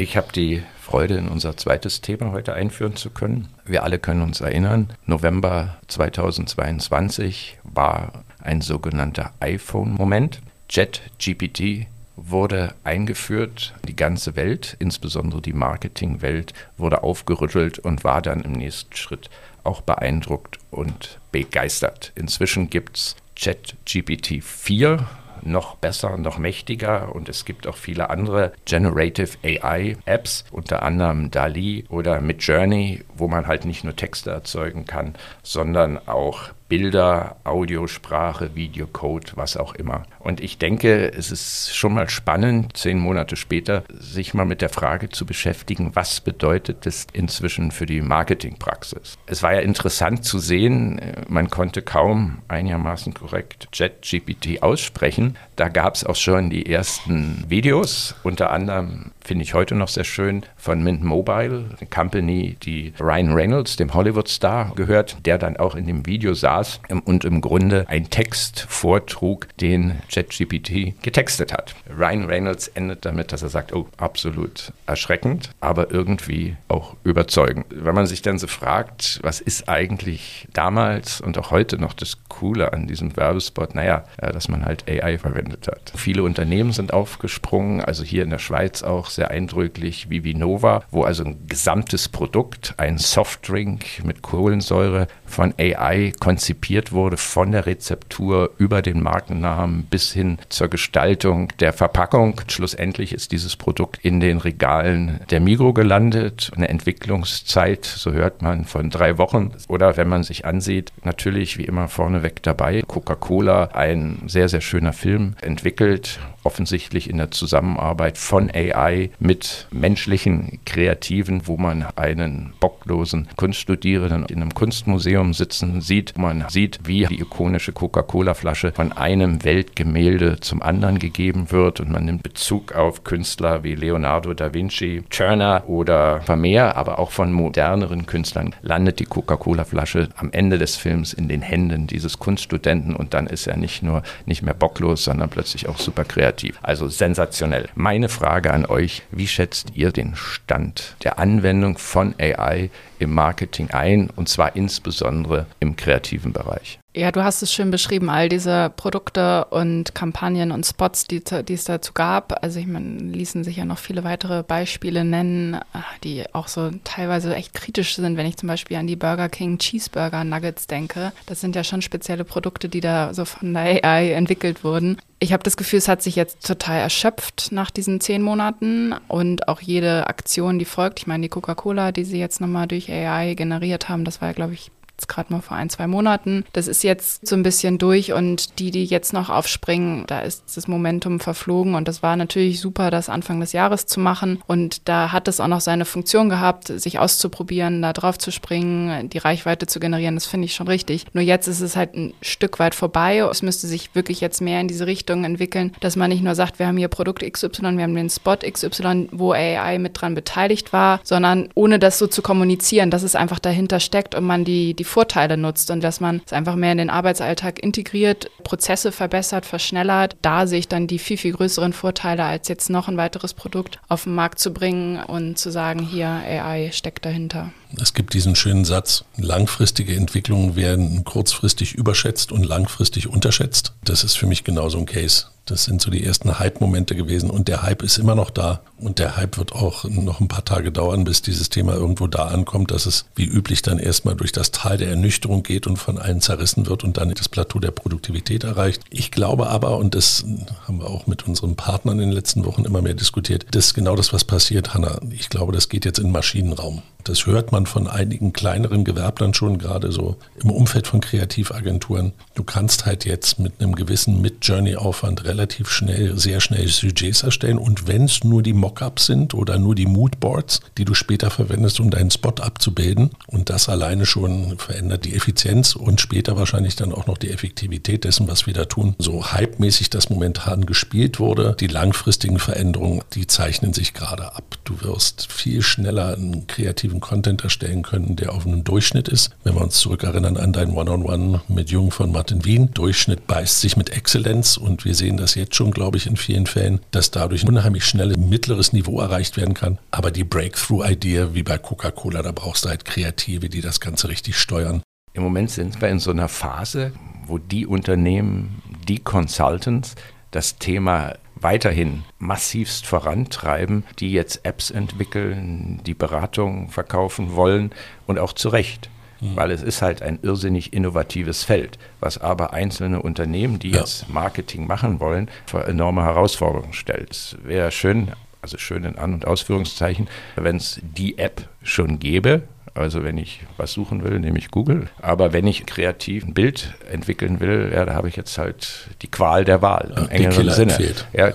Ich 0.00 0.16
habe 0.16 0.32
die 0.32 0.62
Freude, 0.80 1.16
in 1.18 1.28
unser 1.28 1.58
zweites 1.58 2.00
Thema 2.00 2.32
heute 2.32 2.54
einführen 2.54 2.96
zu 2.96 3.10
können. 3.10 3.48
Wir 3.66 3.82
alle 3.82 3.98
können 3.98 4.22
uns 4.22 4.40
erinnern, 4.40 4.88
November 5.04 5.76
2022 5.88 7.58
war 7.64 8.24
ein 8.42 8.62
sogenannter 8.62 9.34
iPhone-Moment. 9.40 10.40
JetGPT 10.70 11.86
wurde 12.16 12.74
eingeführt. 12.82 13.74
Die 13.86 13.94
ganze 13.94 14.36
Welt, 14.36 14.74
insbesondere 14.78 15.42
die 15.42 15.52
Marketingwelt, 15.52 16.54
wurde 16.78 17.02
aufgerüttelt 17.02 17.78
und 17.78 18.02
war 18.02 18.22
dann 18.22 18.40
im 18.40 18.52
nächsten 18.52 18.96
Schritt 18.96 19.28
auch 19.64 19.82
beeindruckt 19.82 20.56
und 20.70 21.20
begeistert. 21.30 22.12
Inzwischen 22.14 22.70
gibt 22.70 22.96
es 22.96 23.16
ChatGPT 23.38 24.42
4 24.42 25.06
noch 25.42 25.76
besser, 25.76 26.16
noch 26.16 26.38
mächtiger. 26.38 27.14
Und 27.14 27.28
es 27.28 27.44
gibt 27.44 27.66
auch 27.66 27.76
viele 27.76 28.10
andere 28.10 28.52
Generative 28.64 29.38
AI 29.44 29.96
Apps, 30.04 30.44
unter 30.50 30.82
anderem 30.82 31.30
DALI 31.30 31.84
oder 31.88 32.20
Midjourney, 32.20 33.04
wo 33.14 33.28
man 33.28 33.46
halt 33.46 33.64
nicht 33.64 33.84
nur 33.84 33.96
Texte 33.96 34.30
erzeugen 34.30 34.84
kann, 34.84 35.14
sondern 35.42 35.98
auch 36.08 36.50
Bilder, 36.70 37.36
Audiosprache, 37.44 38.54
Videocode, 38.54 39.32
was 39.36 39.58
auch 39.58 39.74
immer. 39.74 40.04
Und 40.20 40.40
ich 40.40 40.56
denke, 40.56 41.12
es 41.12 41.30
ist 41.32 41.76
schon 41.76 41.92
mal 41.92 42.08
spannend, 42.08 42.76
zehn 42.76 42.98
Monate 42.98 43.34
später, 43.36 43.82
sich 43.90 44.34
mal 44.34 44.46
mit 44.46 44.62
der 44.62 44.68
Frage 44.68 45.08
zu 45.08 45.26
beschäftigen, 45.26 45.90
was 45.94 46.20
bedeutet 46.20 46.86
das 46.86 47.08
inzwischen 47.12 47.72
für 47.72 47.86
die 47.86 48.00
Marketingpraxis. 48.00 49.18
Es 49.26 49.42
war 49.42 49.52
ja 49.52 49.60
interessant 49.60 50.24
zu 50.24 50.38
sehen, 50.38 51.00
man 51.28 51.50
konnte 51.50 51.82
kaum 51.82 52.38
einigermaßen 52.46 53.14
korrekt 53.14 53.68
JetGPT 53.72 54.62
aussprechen. 54.62 55.36
Da 55.56 55.68
gab 55.68 55.96
es 55.96 56.06
auch 56.06 56.16
schon 56.16 56.50
die 56.50 56.66
ersten 56.66 57.44
Videos, 57.48 58.14
unter 58.22 58.50
anderem 58.50 59.10
finde 59.30 59.44
ich 59.44 59.54
heute 59.54 59.76
noch 59.76 59.86
sehr 59.86 60.02
schön, 60.02 60.42
von 60.56 60.82
Mint 60.82 61.04
Mobile, 61.04 61.66
eine 61.78 61.88
Company, 61.88 62.56
die 62.64 62.92
Ryan 62.98 63.32
Reynolds, 63.32 63.76
dem 63.76 63.94
Hollywood-Star, 63.94 64.72
gehört, 64.74 65.18
der 65.24 65.38
dann 65.38 65.56
auch 65.56 65.76
in 65.76 65.86
dem 65.86 66.04
Video 66.04 66.34
saß 66.34 66.80
und 67.04 67.24
im 67.24 67.40
Grunde 67.40 67.84
einen 67.88 68.10
Text 68.10 68.66
vortrug, 68.68 69.46
den 69.58 70.00
ChatGPT 70.12 71.00
getextet 71.00 71.52
hat. 71.52 71.76
Ryan 71.96 72.24
Reynolds 72.24 72.66
endet 72.74 73.04
damit, 73.04 73.30
dass 73.30 73.42
er 73.42 73.50
sagt, 73.50 73.72
oh, 73.72 73.86
absolut 73.98 74.72
erschreckend, 74.86 75.50
aber 75.60 75.92
irgendwie 75.92 76.56
auch 76.66 76.96
überzeugend. 77.04 77.66
Wenn 77.70 77.94
man 77.94 78.06
sich 78.06 78.22
dann 78.22 78.36
so 78.36 78.48
fragt, 78.48 79.20
was 79.22 79.40
ist 79.40 79.68
eigentlich 79.68 80.48
damals 80.52 81.20
und 81.20 81.38
auch 81.38 81.52
heute 81.52 81.78
noch 81.78 81.94
das 81.94 82.18
Coole 82.28 82.72
an 82.72 82.88
diesem 82.88 83.16
Werbespot? 83.16 83.76
Naja, 83.76 84.02
dass 84.16 84.48
man 84.48 84.64
halt 84.64 84.90
AI 84.90 85.18
verwendet 85.18 85.68
hat. 85.68 85.92
Viele 85.94 86.24
Unternehmen 86.24 86.72
sind 86.72 86.92
aufgesprungen, 86.92 87.80
also 87.80 88.02
hier 88.02 88.24
in 88.24 88.30
der 88.30 88.40
Schweiz 88.40 88.82
auch 88.82 89.06
sehr 89.06 89.19
sehr 89.20 89.30
eindrücklich 89.30 90.08
Vivinova, 90.08 90.82
wo 90.90 91.02
also 91.02 91.24
ein 91.24 91.46
gesamtes 91.46 92.08
Produkt, 92.08 92.72
ein 92.78 92.96
Softdrink 92.96 94.02
mit 94.02 94.22
Kohlensäure 94.22 95.08
von 95.30 95.54
AI 95.58 96.12
konzipiert 96.20 96.92
wurde, 96.92 97.16
von 97.16 97.52
der 97.52 97.66
Rezeptur 97.66 98.50
über 98.58 98.82
den 98.82 99.02
Markennamen 99.02 99.84
bis 99.84 100.12
hin 100.12 100.38
zur 100.48 100.68
Gestaltung 100.68 101.48
der 101.60 101.72
Verpackung. 101.72 102.40
Schlussendlich 102.48 103.12
ist 103.12 103.32
dieses 103.32 103.56
Produkt 103.56 103.98
in 104.02 104.20
den 104.20 104.38
Regalen 104.38 105.20
der 105.30 105.40
Migro 105.40 105.72
gelandet. 105.72 106.50
Eine 106.54 106.68
Entwicklungszeit, 106.68 107.84
so 107.84 108.12
hört 108.12 108.42
man, 108.42 108.64
von 108.64 108.90
drei 108.90 109.18
Wochen. 109.18 109.52
Oder 109.68 109.96
wenn 109.96 110.08
man 110.08 110.22
sich 110.22 110.44
ansieht, 110.44 110.92
natürlich 111.04 111.58
wie 111.58 111.64
immer 111.64 111.88
vorneweg 111.88 112.42
dabei, 112.42 112.82
Coca-Cola, 112.86 113.70
ein 113.72 114.22
sehr, 114.26 114.48
sehr 114.48 114.60
schöner 114.60 114.92
Film, 114.92 115.34
entwickelt 115.40 116.18
offensichtlich 116.42 117.10
in 117.10 117.18
der 117.18 117.30
Zusammenarbeit 117.30 118.18
von 118.18 118.50
AI 118.50 119.10
mit 119.18 119.66
menschlichen 119.70 120.60
Kreativen, 120.64 121.46
wo 121.46 121.56
man 121.56 121.86
einen 121.96 122.54
bocklosen 122.60 123.28
Kunststudierenden 123.36 124.24
in 124.26 124.40
einem 124.40 124.54
Kunstmuseum 124.54 125.19
sitzen 125.32 125.80
sieht. 125.80 126.18
Man 126.18 126.46
sieht, 126.48 126.80
wie 126.84 127.06
die 127.06 127.20
ikonische 127.20 127.72
Coca-Cola-Flasche 127.72 128.72
von 128.72 128.92
einem 128.92 129.44
Weltgemälde 129.44 130.40
zum 130.40 130.62
anderen 130.62 130.98
gegeben 130.98 131.50
wird 131.50 131.80
und 131.80 131.90
man 131.90 132.04
nimmt 132.04 132.22
Bezug 132.22 132.72
auf 132.72 133.04
Künstler 133.04 133.62
wie 133.62 133.74
Leonardo 133.74 134.34
da 134.34 134.52
Vinci, 134.54 135.02
Turner 135.10 135.64
oder 135.66 136.20
Vermeer, 136.22 136.76
aber 136.76 136.98
auch 136.98 137.10
von 137.10 137.32
moderneren 137.32 138.06
Künstlern 138.06 138.54
landet 138.62 138.98
die 139.00 139.04
Coca-Cola-Flasche 139.04 140.08
am 140.16 140.30
Ende 140.32 140.58
des 140.58 140.76
Films 140.76 141.12
in 141.12 141.28
den 141.28 141.42
Händen 141.42 141.86
dieses 141.86 142.18
Kunststudenten 142.18 142.96
und 142.96 143.14
dann 143.14 143.26
ist 143.26 143.46
er 143.46 143.56
nicht 143.56 143.82
nur 143.82 144.02
nicht 144.26 144.42
mehr 144.42 144.54
bocklos, 144.54 145.04
sondern 145.04 145.28
plötzlich 145.28 145.68
auch 145.68 145.78
super 145.78 146.04
kreativ. 146.04 146.58
Also 146.62 146.88
sensationell. 146.88 147.68
Meine 147.74 148.08
Frage 148.08 148.52
an 148.52 148.66
euch, 148.66 149.02
wie 149.10 149.28
schätzt 149.28 149.72
ihr 149.74 149.92
den 149.92 150.16
Stand 150.16 150.96
der 151.04 151.18
Anwendung 151.18 151.78
von 151.78 152.14
AI 152.18 152.70
im 153.00 153.12
Marketing 153.12 153.70
ein 153.70 154.08
und 154.14 154.28
zwar 154.28 154.54
insbesondere 154.54 155.46
im 155.58 155.76
kreativen 155.76 156.32
Bereich? 156.32 156.78
Ja, 156.92 157.12
du 157.12 157.22
hast 157.22 157.40
es 157.40 157.52
schön 157.52 157.70
beschrieben, 157.70 158.10
all 158.10 158.28
diese 158.28 158.72
Produkte 158.74 159.44
und 159.44 159.94
Kampagnen 159.94 160.50
und 160.50 160.66
Spots, 160.66 161.04
die, 161.04 161.22
die 161.22 161.54
es 161.54 161.62
dazu 161.62 161.92
gab. 161.92 162.42
Also 162.42 162.58
ich 162.58 162.66
meine, 162.66 162.98
ließen 163.00 163.44
sich 163.44 163.58
ja 163.58 163.64
noch 163.64 163.78
viele 163.78 164.02
weitere 164.02 164.42
Beispiele 164.42 165.04
nennen, 165.04 165.60
die 166.02 166.24
auch 166.34 166.48
so 166.48 166.72
teilweise 166.82 167.32
echt 167.36 167.54
kritisch 167.54 167.94
sind, 167.94 168.16
wenn 168.16 168.26
ich 168.26 168.38
zum 168.38 168.48
Beispiel 168.48 168.76
an 168.76 168.88
die 168.88 168.96
Burger 168.96 169.28
King 169.28 169.58
Cheeseburger 169.58 170.24
Nuggets 170.24 170.66
denke. 170.66 171.12
Das 171.26 171.40
sind 171.40 171.54
ja 171.54 171.62
schon 171.62 171.80
spezielle 171.80 172.24
Produkte, 172.24 172.68
die 172.68 172.80
da 172.80 173.14
so 173.14 173.24
von 173.24 173.54
der 173.54 173.84
AI 173.84 174.10
entwickelt 174.10 174.64
wurden. 174.64 175.00
Ich 175.20 175.32
habe 175.32 175.44
das 175.44 175.56
Gefühl, 175.56 175.78
es 175.78 175.86
hat 175.86 176.02
sich 176.02 176.16
jetzt 176.16 176.44
total 176.44 176.80
erschöpft 176.80 177.52
nach 177.52 177.70
diesen 177.70 178.00
zehn 178.00 178.20
Monaten 178.20 178.94
und 179.06 179.46
auch 179.46 179.60
jede 179.60 180.08
Aktion, 180.08 180.58
die 180.58 180.64
folgt. 180.64 180.98
Ich 180.98 181.06
meine, 181.06 181.22
die 181.22 181.28
Coca-Cola, 181.28 181.92
die 181.92 182.04
sie 182.04 182.18
jetzt 182.18 182.40
nochmal 182.40 182.66
durch 182.66 182.90
AI 182.90 183.34
generiert 183.34 183.88
haben, 183.88 184.04
das 184.04 184.20
war 184.20 184.28
ja, 184.28 184.34
glaube 184.34 184.54
ich, 184.54 184.72
jetzt 185.00 185.08
gerade 185.08 185.32
mal 185.32 185.40
vor 185.40 185.56
ein, 185.56 185.70
zwei 185.70 185.86
Monaten. 185.86 186.44
Das 186.52 186.66
ist 186.66 186.84
jetzt 186.84 187.26
so 187.26 187.34
ein 187.34 187.42
bisschen 187.42 187.78
durch 187.78 188.12
und 188.12 188.58
die, 188.58 188.70
die 188.70 188.84
jetzt 188.84 189.12
noch 189.12 189.30
aufspringen, 189.30 190.04
da 190.06 190.20
ist 190.20 190.56
das 190.56 190.68
Momentum 190.68 191.20
verflogen 191.20 191.74
und 191.74 191.88
das 191.88 192.02
war 192.02 192.16
natürlich 192.16 192.60
super, 192.60 192.90
das 192.90 193.08
Anfang 193.08 193.40
des 193.40 193.52
Jahres 193.52 193.86
zu 193.86 193.98
machen 193.98 194.42
und 194.46 194.88
da 194.88 195.12
hat 195.12 195.26
es 195.26 195.40
auch 195.40 195.48
noch 195.48 195.60
seine 195.60 195.86
Funktion 195.86 196.28
gehabt, 196.28 196.68
sich 196.68 196.98
auszuprobieren, 196.98 197.80
da 197.80 197.92
drauf 197.92 198.18
zu 198.18 198.30
springen, 198.30 199.08
die 199.08 199.18
Reichweite 199.18 199.66
zu 199.66 199.80
generieren, 199.80 200.16
das 200.16 200.26
finde 200.26 200.44
ich 200.44 200.54
schon 200.54 200.68
richtig. 200.68 201.06
Nur 201.14 201.24
jetzt 201.24 201.46
ist 201.46 201.60
es 201.60 201.76
halt 201.76 201.94
ein 201.94 202.12
Stück 202.20 202.58
weit 202.58 202.74
vorbei. 202.74 203.18
Es 203.30 203.42
müsste 203.42 203.66
sich 203.66 203.94
wirklich 203.94 204.20
jetzt 204.20 204.40
mehr 204.40 204.60
in 204.60 204.68
diese 204.68 204.86
Richtung 204.86 205.24
entwickeln, 205.24 205.72
dass 205.80 205.96
man 205.96 206.10
nicht 206.10 206.22
nur 206.22 206.34
sagt, 206.34 206.58
wir 206.58 206.66
haben 206.66 206.76
hier 206.76 206.88
Produkt 206.88 207.22
XY, 207.22 207.76
wir 207.76 207.84
haben 207.84 207.94
den 207.94 208.10
Spot 208.10 208.36
XY, 208.36 209.08
wo 209.12 209.32
AI 209.32 209.78
mit 209.78 210.00
dran 210.00 210.14
beteiligt 210.14 210.72
war, 210.72 211.00
sondern 211.04 211.48
ohne 211.54 211.78
das 211.78 211.98
so 211.98 212.06
zu 212.06 212.20
kommunizieren, 212.20 212.90
dass 212.90 213.02
es 213.02 213.14
einfach 213.14 213.38
dahinter 213.38 213.80
steckt 213.80 214.14
und 214.14 214.24
man 214.24 214.44
die, 214.44 214.74
die 214.74 214.84
Vorteile 214.90 215.36
nutzt 215.36 215.70
und 215.70 215.82
dass 215.82 216.00
man 216.00 216.20
es 216.24 216.32
einfach 216.32 216.56
mehr 216.56 216.72
in 216.72 216.78
den 216.78 216.90
Arbeitsalltag 216.90 217.62
integriert, 217.62 218.30
Prozesse 218.44 218.92
verbessert, 218.92 219.46
verschnellert. 219.46 220.16
Da 220.20 220.46
sehe 220.46 220.58
ich 220.58 220.68
dann 220.68 220.86
die 220.86 220.98
viel, 220.98 221.16
viel 221.16 221.32
größeren 221.32 221.72
Vorteile, 221.72 222.24
als 222.24 222.48
jetzt 222.48 222.68
noch 222.68 222.88
ein 222.88 222.96
weiteres 222.96 223.32
Produkt 223.32 223.78
auf 223.88 224.04
den 224.04 224.14
Markt 224.14 224.40
zu 224.40 224.52
bringen 224.52 225.02
und 225.02 225.38
zu 225.38 225.50
sagen, 225.50 225.80
hier 225.80 226.08
AI 226.08 226.70
steckt 226.72 227.04
dahinter. 227.04 227.52
Es 227.80 227.94
gibt 227.94 228.14
diesen 228.14 228.34
schönen 228.34 228.64
Satz, 228.64 229.04
langfristige 229.16 229.94
Entwicklungen 229.94 230.56
werden 230.56 231.04
kurzfristig 231.04 231.74
überschätzt 231.74 232.32
und 232.32 232.44
langfristig 232.44 233.06
unterschätzt. 233.06 233.72
Das 233.84 234.02
ist 234.02 234.18
für 234.18 234.26
mich 234.26 234.42
genauso 234.42 234.78
ein 234.78 234.86
Case. 234.86 235.26
Das 235.46 235.64
sind 235.64 235.82
so 235.82 235.90
die 235.90 236.04
ersten 236.04 236.38
Hype-Momente 236.38 236.94
gewesen 236.94 237.30
und 237.30 237.48
der 237.48 237.62
Hype 237.62 237.82
ist 237.82 237.98
immer 237.98 238.14
noch 238.14 238.30
da 238.30 238.60
und 238.78 238.98
der 238.98 239.16
Hype 239.16 239.36
wird 239.36 239.52
auch 239.52 239.84
noch 239.84 240.20
ein 240.20 240.28
paar 240.28 240.44
Tage 240.44 240.70
dauern, 240.70 241.04
bis 241.04 241.22
dieses 241.22 241.50
Thema 241.50 241.74
irgendwo 241.74 242.06
da 242.06 242.26
ankommt, 242.26 242.70
dass 242.70 242.86
es 242.86 243.06
wie 243.16 243.24
üblich 243.24 243.62
dann 243.62 243.78
erstmal 243.78 244.14
durch 244.14 244.32
das 244.32 244.52
Tal 244.52 244.76
der 244.76 244.90
Ernüchterung 244.90 245.42
geht 245.42 245.66
und 245.66 245.76
von 245.76 245.98
allen 245.98 246.20
zerrissen 246.20 246.66
wird 246.66 246.84
und 246.84 246.96
dann 246.96 247.10
das 247.10 247.28
Plateau 247.28 247.58
der 247.58 247.72
Produktivität 247.72 248.44
erreicht. 248.44 248.82
Ich 248.90 249.10
glaube 249.10 249.48
aber, 249.48 249.78
und 249.78 249.94
das 249.94 250.24
haben 250.66 250.78
wir 250.78 250.88
auch 250.88 251.06
mit 251.06 251.26
unseren 251.26 251.56
Partnern 251.56 251.98
in 251.98 252.10
den 252.10 252.12
letzten 252.12 252.44
Wochen 252.44 252.64
immer 252.64 252.82
mehr 252.82 252.94
diskutiert, 252.94 253.46
das 253.50 253.66
ist 253.66 253.74
genau 253.74 253.96
das, 253.96 254.12
was 254.12 254.24
passiert, 254.24 254.74
Hanna. 254.74 255.00
Ich 255.10 255.28
glaube, 255.28 255.52
das 255.52 255.68
geht 255.68 255.84
jetzt 255.84 255.98
in 255.98 256.06
den 256.06 256.12
Maschinenraum. 256.12 256.82
Das 257.04 257.26
hört 257.26 257.50
man 257.50 257.66
von 257.66 257.86
einigen 257.86 258.32
kleineren 258.32 258.84
Gewerblern 258.84 259.34
schon, 259.34 259.58
gerade 259.58 259.90
so 259.90 260.16
im 260.42 260.50
Umfeld 260.50 260.86
von 260.86 261.00
Kreativagenturen. 261.00 262.12
Du 262.34 262.44
kannst 262.44 262.86
halt 262.86 263.04
jetzt 263.04 263.38
mit 263.38 263.54
einem 263.58 263.74
gewissen 263.74 264.20
Mid-Journey-Aufwand 264.20 265.24
relativ 265.40 265.70
schnell, 265.70 266.18
sehr 266.18 266.38
schnell 266.38 266.68
Sujets 266.68 267.22
erstellen. 267.22 267.56
Und 267.56 267.88
wenn 267.88 268.04
es 268.04 268.24
nur 268.24 268.42
die 268.42 268.52
Mockups 268.52 269.06
sind 269.06 269.32
oder 269.32 269.58
nur 269.58 269.74
die 269.74 269.86
Moodboards, 269.86 270.60
die 270.76 270.84
du 270.84 270.92
später 270.92 271.30
verwendest, 271.30 271.80
um 271.80 271.90
deinen 271.90 272.10
Spot 272.10 272.34
abzubilden, 272.40 273.10
und 273.26 273.48
das 273.48 273.70
alleine 273.70 274.04
schon 274.04 274.58
verändert 274.58 275.06
die 275.06 275.14
Effizienz 275.14 275.74
und 275.74 276.00
später 276.00 276.36
wahrscheinlich 276.36 276.76
dann 276.76 276.92
auch 276.92 277.06
noch 277.06 277.16
die 277.16 277.30
Effektivität 277.30 278.04
dessen, 278.04 278.28
was 278.28 278.46
wir 278.46 278.52
da 278.52 278.66
tun. 278.66 278.94
So 278.98 279.32
hypemäßig 279.32 279.88
das 279.88 280.10
momentan 280.10 280.66
gespielt 280.66 281.18
wurde, 281.18 281.56
die 281.58 281.68
langfristigen 281.68 282.38
Veränderungen, 282.38 283.02
die 283.14 283.26
zeichnen 283.26 283.72
sich 283.72 283.94
gerade 283.94 284.34
ab. 284.36 284.58
Du 284.64 284.82
wirst 284.82 285.32
viel 285.32 285.62
schneller 285.62 286.14
einen 286.14 286.46
kreativen 286.48 287.00
Content 287.00 287.42
erstellen 287.42 287.82
können, 287.82 288.16
der 288.16 288.34
auf 288.34 288.46
einem 288.46 288.62
Durchschnitt 288.62 289.08
ist. 289.08 289.30
Wenn 289.42 289.54
wir 289.54 289.62
uns 289.62 289.76
zurückerinnern 289.76 290.36
an 290.36 290.52
dein 290.52 290.72
One-on-One 290.72 291.14
-on 291.14 291.34
-One 291.36 291.40
mit 291.48 291.70
Jung 291.70 291.90
von 291.90 292.12
Martin 292.12 292.44
Wien, 292.44 292.72
Durchschnitt 292.74 293.26
beißt 293.26 293.60
sich 293.60 293.78
mit 293.78 293.90
Exzellenz 293.90 294.58
und 294.58 294.84
wir 294.84 294.94
sehen 294.94 295.16
das 295.20 295.34
jetzt 295.34 295.54
schon, 295.54 295.70
glaube 295.70 295.96
ich, 295.96 296.06
in 296.06 296.16
vielen 296.16 296.46
Fällen, 296.46 296.80
dass 296.90 297.10
dadurch 297.10 297.44
ein 297.44 297.48
unheimlich 297.48 297.84
schnelles 297.84 298.16
mittleres 298.16 298.72
Niveau 298.72 299.00
erreicht 299.00 299.36
werden 299.36 299.54
kann. 299.54 299.78
Aber 299.90 300.10
die 300.10 300.24
Breakthrough-Idee, 300.24 301.34
wie 301.34 301.42
bei 301.42 301.58
Coca-Cola, 301.58 302.22
da 302.22 302.32
brauchst 302.32 302.64
du 302.64 302.68
halt 302.68 302.84
Kreative, 302.84 303.48
die 303.48 303.60
das 303.60 303.80
Ganze 303.80 304.08
richtig 304.08 304.38
steuern. 304.38 304.82
Im 305.12 305.22
Moment 305.22 305.50
sind 305.50 305.80
wir 305.80 305.88
in 305.88 305.98
so 305.98 306.10
einer 306.10 306.28
Phase, 306.28 306.92
wo 307.26 307.38
die 307.38 307.66
Unternehmen, 307.66 308.62
die 308.88 308.98
Consultants 308.98 309.94
das 310.30 310.58
Thema 310.58 311.14
weiterhin 311.34 312.04
massivst 312.18 312.86
vorantreiben, 312.86 313.84
die 313.98 314.12
jetzt 314.12 314.44
Apps 314.44 314.70
entwickeln, 314.70 315.80
die 315.86 315.94
Beratung 315.94 316.70
verkaufen 316.70 317.34
wollen 317.34 317.70
und 318.06 318.18
auch 318.18 318.32
zu 318.32 318.50
Recht. 318.50 318.90
Mhm. 319.20 319.36
Weil 319.36 319.50
es 319.50 319.62
ist 319.62 319.82
halt 319.82 320.02
ein 320.02 320.18
irrsinnig 320.22 320.72
innovatives 320.72 321.44
Feld, 321.44 321.78
was 322.00 322.18
aber 322.18 322.52
einzelne 322.52 323.02
Unternehmen, 323.02 323.58
die 323.58 323.70
ja. 323.70 323.80
jetzt 323.80 324.08
Marketing 324.08 324.66
machen 324.66 325.00
wollen, 325.00 325.28
vor 325.46 325.66
enorme 325.66 326.02
Herausforderungen 326.02 326.72
stellt. 326.72 327.10
Es 327.10 327.36
wäre 327.42 327.70
schön, 327.70 328.08
also 328.42 328.58
schön 328.58 328.84
in 328.84 328.96
An- 328.96 329.14
und 329.14 329.26
Ausführungszeichen, 329.26 330.08
wenn 330.36 330.56
es 330.56 330.80
die 330.82 331.18
App 331.18 331.48
schon 331.62 331.98
gäbe, 331.98 332.42
also 332.74 333.02
wenn 333.02 333.18
ich 333.18 333.40
was 333.56 333.72
suchen 333.72 334.04
will, 334.04 334.20
nehme 334.20 334.38
ich 334.38 334.50
Google. 334.50 334.88
Aber 335.02 335.32
wenn 335.32 335.46
ich 335.46 335.66
kreativ 335.66 336.24
ein 336.24 336.34
Bild 336.34 336.74
entwickeln 336.90 337.40
will, 337.40 337.70
ja, 337.74 337.84
da 337.84 337.94
habe 337.94 338.08
ich 338.08 338.16
jetzt 338.16 338.38
halt 338.38 338.88
die 339.02 339.08
Qual 339.08 339.44
der 339.44 339.60
Wahl 339.60 339.92
im 339.96 340.04
ja, 340.04 340.08
engeren 340.08 340.50
Sinne. 340.50 340.78
Ja, 341.12 341.32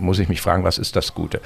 muss 0.00 0.18
ich 0.18 0.28
mich 0.28 0.40
fragen, 0.40 0.64
was 0.64 0.78
ist 0.78 0.96
das 0.96 1.14
Gute? 1.14 1.40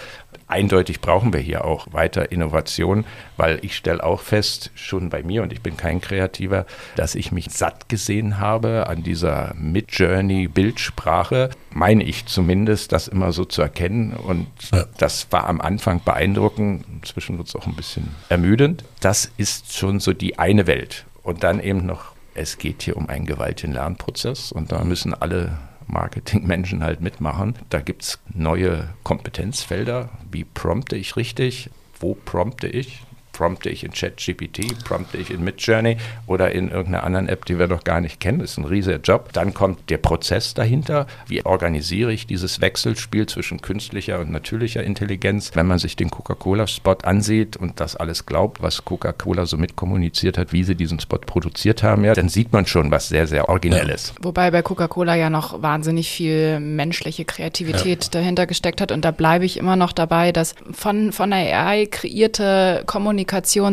eindeutig 0.47 1.01
brauchen 1.01 1.33
wir 1.33 1.41
hier 1.41 1.65
auch 1.65 1.89
weiter 1.93 2.31
Innovation, 2.31 3.05
weil 3.37 3.59
ich 3.63 3.77
stelle 3.77 4.03
auch 4.03 4.21
fest, 4.21 4.71
schon 4.75 5.09
bei 5.09 5.23
mir, 5.23 5.43
und 5.43 5.53
ich 5.53 5.63
bin 5.63 5.77
kein 5.77 6.01
Kreativer, 6.01 6.67
dass 6.97 7.15
ich 7.15 7.33
mich 7.33 7.51
satt 7.51 7.89
gesehen 7.89 8.39
habe 8.39 8.87
an 8.87 9.03
dieser 9.03 9.55
Mid-Journey-Bildsprache, 9.57 11.51
meine 11.71 12.05
ich 12.05 12.27
zumindest, 12.27 12.93
das 12.93 13.09
immer 13.09 13.33
so 13.33 13.45
zu 13.45 13.63
erkennen. 13.63 14.13
Und 14.13 14.47
ja. 14.73 14.85
das 14.99 15.27
war 15.31 15.47
am 15.47 15.61
Anfang 15.61 16.03
beeindruckend, 16.05 16.85
inzwischen 16.93 17.39
wird 17.39 17.49
es 17.49 17.57
auch 17.57 17.67
ein 17.67 17.75
bisschen 17.75 18.15
ermüdend. 18.29 18.85
Das 19.01 19.31
ist 19.37 19.77
schon 19.77 20.01
so 20.01 20.13
die 20.13 20.39
eine 20.39 20.67
Welt. 20.67 21.05
Und 21.23 21.43
dann 21.43 21.61
eben 21.61 21.87
noch, 21.87 22.13
es 22.35 22.59
geht 22.59 22.83
hier 22.83 22.97
um 22.97 23.09
einen 23.09 23.27
gewaltigen 23.27 23.73
Lernprozess 23.73 24.53
und 24.53 24.73
da 24.73 24.85
müssen 24.85 25.15
alle 25.15 25.59
Marketingmenschen 25.87 26.83
halt 26.83 27.01
mitmachen. 27.01 27.55
Da 27.71 27.81
gibt 27.81 28.03
es 28.03 28.19
neue 28.33 28.89
Kompetenzfelder. 29.03 30.11
Wie 30.31 30.45
prompte 30.45 30.97
ich 30.97 31.17
richtig? 31.17 31.71
Wo 32.01 32.15
prompte 32.15 32.67
ich? 32.67 33.03
Prompte 33.35 33.69
ich 33.69 33.85
in 33.85 33.93
ChatGPT, 33.93 34.83
prompte 34.85 35.19
ich 35.19 35.31
in 35.31 35.45
Midjourney 35.45 35.99
oder 36.27 36.53
in 36.53 36.71
irgendeiner 36.71 37.05
anderen 37.05 37.29
App, 37.29 37.45
die 37.45 37.59
wir 37.59 37.67
noch 37.67 37.85
gar 37.85 38.01
nicht 38.01 38.21
kennen. 38.21 38.39
Das 38.39 38.53
ist 38.53 38.59
ein 38.59 38.65
riesiger 38.65 38.99
Job. 38.99 39.33
Dann 39.35 39.53
kommt 39.53 39.91
der 39.91 39.99
Prozess 39.99 40.55
dahinter. 40.55 41.07
Wie 41.27 41.45
organisiere 41.45 42.13
ich 42.13 42.27
dieses 42.27 42.63
Wechselspiel 42.63 43.27
zwischen 43.27 43.61
künstlicher 43.61 44.21
und 44.21 44.31
natürlicher 44.31 44.83
Intelligenz? 44.83 45.51
Wenn 45.55 45.67
man 45.67 45.79
sich 45.79 45.97
den 45.97 46.11
Coca-Cola-Spot 46.11 46.99
ansieht 47.03 47.57
und 47.57 47.81
das 47.81 47.97
alles 47.97 48.25
glaubt, 48.25 48.63
was 48.63 48.85
Coca-Cola 48.85 49.47
so 49.47 49.59
mitkommuniziert 49.59 50.39
hat, 50.39 50.53
wie 50.53 50.63
sie 50.63 50.77
diesen 50.77 51.01
Spot 51.01 51.19
produziert 51.19 51.83
haben, 51.83 52.05
ja, 52.05 52.15
dann 52.15 52.29
sieht 52.29 52.53
man 52.53 52.67
schon 52.67 52.91
was 52.91 53.09
sehr, 53.09 53.27
sehr 53.27 53.49
Originelles. 53.49 54.15
Wobei 54.23 54.51
bei 54.53 54.63
Coca-Cola 54.63 55.17
ja 55.17 55.29
noch 55.29 55.61
wahnsinnig 55.61 56.09
viel 56.09 56.61
menschliche 56.61 57.25
Kreativität 57.25 58.05
ja. 58.05 58.11
dahinter 58.13 58.47
gesteckt 58.47 58.81
hat. 58.81 58.93
Und 58.93 59.05
da 59.05 59.11
bleibe 59.11 59.45
ich 59.45 59.57
immer 59.57 59.75
noch 59.75 59.93
dabei, 59.93 60.31
dass 60.31 60.55
von, 60.71 61.13
von 61.13 61.31
der 61.31 61.67
AI 61.67 61.87
kreierte 61.87 62.85
Kommunikation 62.87 63.24